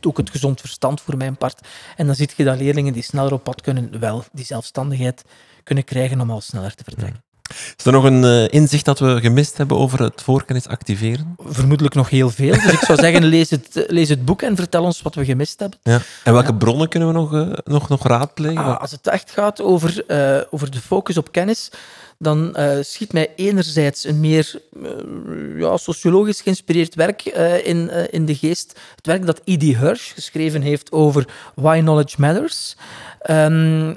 ook 0.06 0.16
het 0.16 0.30
gezond 0.30 0.60
verstand 0.60 1.00
voor 1.00 1.16
mijn 1.16 1.36
part. 1.36 1.68
En 1.96 2.06
dan 2.06 2.14
zie 2.14 2.30
je 2.36 2.44
dat 2.44 2.58
leerlingen 2.58 2.92
die 2.92 3.02
sneller 3.02 3.32
op 3.32 3.44
pad 3.44 3.60
kunnen, 3.60 4.00
wel 4.00 4.24
die 4.32 4.44
zelfstandigheid 4.44 5.24
kunnen 5.62 5.84
krijgen 5.84 6.20
om 6.20 6.30
al 6.30 6.40
sneller 6.40 6.74
te 6.74 6.84
vertrekken. 6.84 7.27
Is 7.76 7.84
er 7.84 7.92
nog 7.92 8.04
een 8.04 8.24
eh, 8.24 8.48
inzicht 8.48 8.84
dat 8.84 8.98
we 8.98 9.20
gemist 9.20 9.56
hebben 9.56 9.76
over 9.76 10.02
het 10.02 10.22
voorkennis 10.22 10.66
activeren? 10.66 11.36
Vermoedelijk 11.46 11.94
nog 11.94 12.10
heel 12.10 12.30
veel. 12.30 12.52
Dus 12.52 12.72
ik 12.72 12.78
zou 12.78 12.98
zeggen, 12.98 13.24
lees 13.34 13.50
het, 13.50 13.84
lees 13.86 14.08
het 14.08 14.24
boek 14.24 14.42
en 14.42 14.56
vertel 14.56 14.84
ons 14.84 15.02
wat 15.02 15.14
we 15.14 15.24
gemist 15.24 15.60
hebben. 15.60 15.78
Ja. 15.82 16.00
En 16.24 16.32
welke 16.32 16.54
bronnen 16.54 16.88
kunnen 16.88 17.08
we 17.08 17.14
nog, 17.14 17.34
eh, 17.34 17.52
nog, 17.64 17.88
nog 17.88 18.06
raadplegen? 18.06 18.64
Ah, 18.64 18.80
als 18.80 18.90
het 18.90 19.06
echt 19.06 19.30
gaat 19.30 19.62
over, 19.62 20.04
eh, 20.06 20.40
over 20.50 20.70
de 20.70 20.80
focus 20.80 21.16
op 21.16 21.32
kennis, 21.32 21.70
dan 22.18 22.54
eh, 22.54 22.78
schiet 22.80 23.12
mij 23.12 23.32
enerzijds 23.36 24.04
een 24.04 24.20
meer 24.20 24.60
eh, 24.82 25.58
ja, 25.58 25.76
sociologisch 25.76 26.40
geïnspireerd 26.40 26.94
werk 26.94 27.22
eh, 27.22 27.66
in, 27.66 27.90
eh, 27.90 28.04
in 28.10 28.26
de 28.26 28.34
geest. 28.34 28.80
Het 28.96 29.06
werk 29.06 29.26
dat 29.26 29.40
E.D. 29.44 29.62
Hirsch 29.62 30.14
geschreven 30.14 30.62
heeft 30.62 30.92
over 30.92 31.28
Why 31.54 31.80
Knowledge 31.80 32.20
Matters. 32.20 32.76
Ehm, 33.20 33.94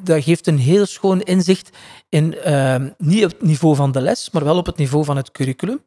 dat 0.00 0.22
geeft 0.22 0.46
een 0.46 0.58
heel 0.58 0.86
schoon 0.86 1.20
inzicht 1.20 1.70
in, 2.08 2.38
ehm, 2.38 2.88
niet 2.98 3.24
op 3.24 3.30
het 3.30 3.42
niveau 3.42 3.76
van 3.76 3.92
de 3.92 4.00
les, 4.00 4.30
maar 4.30 4.44
wel 4.44 4.56
op 4.56 4.66
het 4.66 4.76
niveau 4.76 5.04
van 5.04 5.16
het 5.16 5.30
curriculum. 5.30 5.84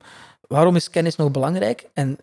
Waarom 0.48 0.76
is 0.76 0.90
kennis 0.90 1.16
nog 1.16 1.32
belangrijk? 1.32 1.90
En 1.94 2.18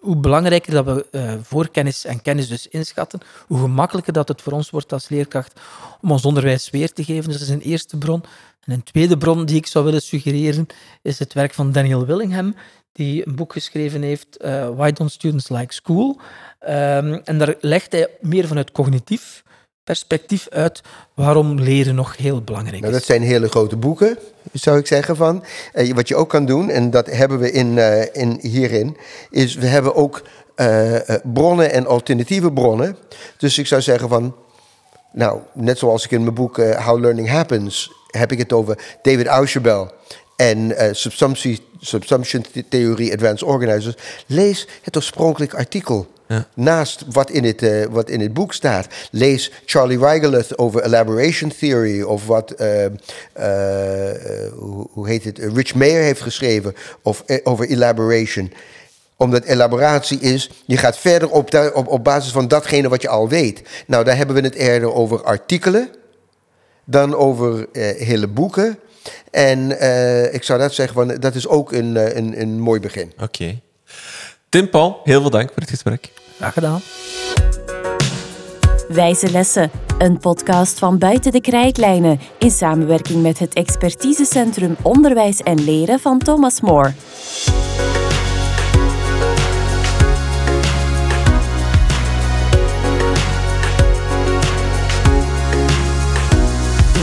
hoe 0.00 0.16
belangrijker 0.16 0.72
dat 0.72 0.84
we 0.84 1.06
eh, 1.10 1.34
voorkennis 1.42 2.04
en 2.04 2.22
kennis 2.22 2.48
dus 2.48 2.68
inschatten, 2.68 3.20
hoe 3.46 3.58
gemakkelijker 3.58 4.12
dat 4.12 4.28
het 4.28 4.42
voor 4.42 4.52
ons 4.52 4.70
wordt 4.70 4.92
als 4.92 5.08
leerkracht 5.08 5.60
om 6.00 6.10
ons 6.10 6.24
onderwijs 6.24 6.70
weer 6.70 6.92
te 6.92 7.04
geven. 7.04 7.30
Dus 7.30 7.38
dat 7.38 7.48
is 7.48 7.54
een 7.54 7.60
eerste 7.60 7.98
bron. 7.98 8.22
En 8.60 8.72
een 8.72 8.82
tweede 8.82 9.16
bron 9.16 9.44
die 9.44 9.56
ik 9.56 9.66
zou 9.66 9.84
willen 9.84 10.02
suggereren 10.02 10.66
is 11.02 11.18
het 11.18 11.32
werk 11.32 11.54
van 11.54 11.72
Daniel 11.72 12.06
Willingham, 12.06 12.54
die 12.92 13.26
een 13.26 13.34
boek 13.34 13.52
geschreven 13.52 14.02
heeft, 14.02 14.36
eh, 14.36 14.68
Why 14.68 14.92
Don't 14.92 15.12
Students 15.12 15.48
Like 15.48 15.72
School? 15.72 16.20
Ehm, 16.58 17.20
en 17.24 17.38
daar 17.38 17.54
legt 17.60 17.92
hij 17.92 18.08
meer 18.20 18.46
vanuit 18.46 18.72
cognitief 18.72 19.42
perspectief 19.84 20.46
uit 20.50 20.82
waarom 21.14 21.60
leren 21.60 21.94
nog 21.94 22.16
heel 22.16 22.42
belangrijk 22.42 22.80
Nou, 22.82 22.92
is. 22.92 22.98
dat 22.98 23.06
zijn 23.08 23.22
hele 23.22 23.48
grote 23.48 23.76
boeken, 23.76 24.18
zou 24.52 24.78
ik 24.78 24.86
zeggen 24.86 25.16
van. 25.16 25.44
Eh, 25.72 25.92
wat 25.94 26.08
je 26.08 26.16
ook 26.16 26.28
kan 26.28 26.46
doen, 26.46 26.70
en 26.70 26.90
dat 26.90 27.06
hebben 27.06 27.38
we 27.38 27.50
in, 27.50 27.78
eh, 27.78 28.22
in 28.22 28.38
hierin, 28.40 28.96
is 29.30 29.54
we 29.54 29.66
hebben 29.66 29.94
ook 29.94 30.22
eh, 30.54 31.00
bronnen 31.22 31.72
en 31.72 31.86
alternatieve 31.86 32.52
bronnen. 32.52 32.96
Dus 33.38 33.58
ik 33.58 33.66
zou 33.66 33.82
zeggen 33.82 34.08
van, 34.08 34.34
nou, 35.12 35.40
net 35.52 35.78
zoals 35.78 36.04
ik 36.04 36.10
in 36.10 36.22
mijn 36.22 36.34
boek 36.34 36.56
How 36.56 37.00
Learning 37.00 37.28
Happens, 37.28 37.92
heb 38.10 38.32
ik 38.32 38.38
het 38.38 38.52
over 38.52 38.78
David 39.02 39.26
Ausubel 39.26 39.92
en 40.36 40.74
subsumptie- 40.96 41.72
Subsumption 41.80 42.44
Theory 42.68 43.12
Advanced 43.12 43.42
Organizers. 43.42 43.94
Lees 44.26 44.68
het 44.82 44.96
oorspronkelijk 44.96 45.54
artikel. 45.54 46.06
Ja. 46.26 46.46
Naast 46.54 47.04
wat 47.10 47.30
in, 47.30 47.44
het, 47.44 47.62
eh, 47.62 47.84
wat 47.90 48.10
in 48.10 48.20
het 48.20 48.34
boek 48.34 48.52
staat. 48.52 48.86
Lees 49.10 49.52
Charlie 49.64 49.98
Weigeleth 49.98 50.58
over 50.58 50.82
elaboration 50.82 51.52
theory. 51.58 52.02
Of 52.02 52.26
wat, 52.26 52.50
eh, 52.50 52.84
eh, 52.84 52.92
hoe, 54.52 54.86
hoe 54.90 55.08
heet 55.08 55.24
het, 55.24 55.38
Rich 55.38 55.74
Mayer 55.74 56.02
heeft 56.02 56.20
geschreven 56.20 56.74
of, 57.02 57.24
over 57.42 57.68
elaboration. 57.68 58.52
Omdat 59.16 59.44
elaboratie 59.44 60.20
is, 60.20 60.50
je 60.66 60.76
gaat 60.76 60.98
verder 60.98 61.30
op, 61.30 61.70
op, 61.74 61.88
op 61.88 62.04
basis 62.04 62.32
van 62.32 62.48
datgene 62.48 62.88
wat 62.88 63.02
je 63.02 63.08
al 63.08 63.28
weet. 63.28 63.62
Nou, 63.86 64.04
daar 64.04 64.16
hebben 64.16 64.36
we 64.36 64.42
het 64.42 64.54
eerder 64.54 64.92
over 64.92 65.22
artikelen. 65.22 65.88
Dan 66.84 67.14
over 67.14 67.66
hele 67.98 68.28
boeken. 68.28 68.78
En 69.30 69.70
ik 70.34 70.42
zou 70.42 70.58
dat 70.58 70.74
zeggen, 70.74 70.94
van, 70.94 71.16
dat 71.20 71.34
is 71.34 71.48
ook 71.48 71.72
een, 71.72 72.16
een, 72.16 72.40
een 72.40 72.60
mooi 72.60 72.80
begin. 72.80 73.12
Oké. 73.20 73.60
Tim, 74.54 74.70
Paul, 74.70 75.00
heel 75.04 75.20
veel 75.20 75.30
dank 75.30 75.48
voor 75.48 75.62
het 75.62 75.70
gesprek. 75.70 76.12
Graag 76.36 76.52
gedaan. 76.52 76.80
Wijze 78.88 79.30
Lessen, 79.30 79.70
een 79.98 80.18
podcast 80.18 80.78
van 80.78 80.98
Buiten 80.98 81.32
de 81.32 81.40
Krijtlijnen 81.40 82.20
in 82.38 82.50
samenwerking 82.50 83.22
met 83.22 83.38
het 83.38 83.54
expertisecentrum 83.54 84.76
Onderwijs 84.82 85.40
en 85.40 85.64
Leren 85.64 86.00
van 86.00 86.18
Thomas 86.18 86.60
More. 86.60 86.92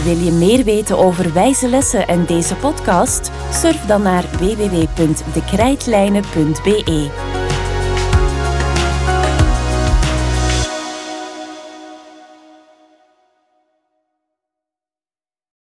Wil 0.03 0.17
je 0.17 0.31
meer 0.31 0.63
weten 0.63 0.97
over 0.97 1.33
wijze 1.33 1.69
lessen 1.69 2.07
en 2.07 2.25
deze 2.25 2.55
podcast? 2.55 3.31
Surf 3.53 3.85
dan 3.85 4.01
naar 4.01 4.25
www.dekrijtlijnen.be. 4.37 7.30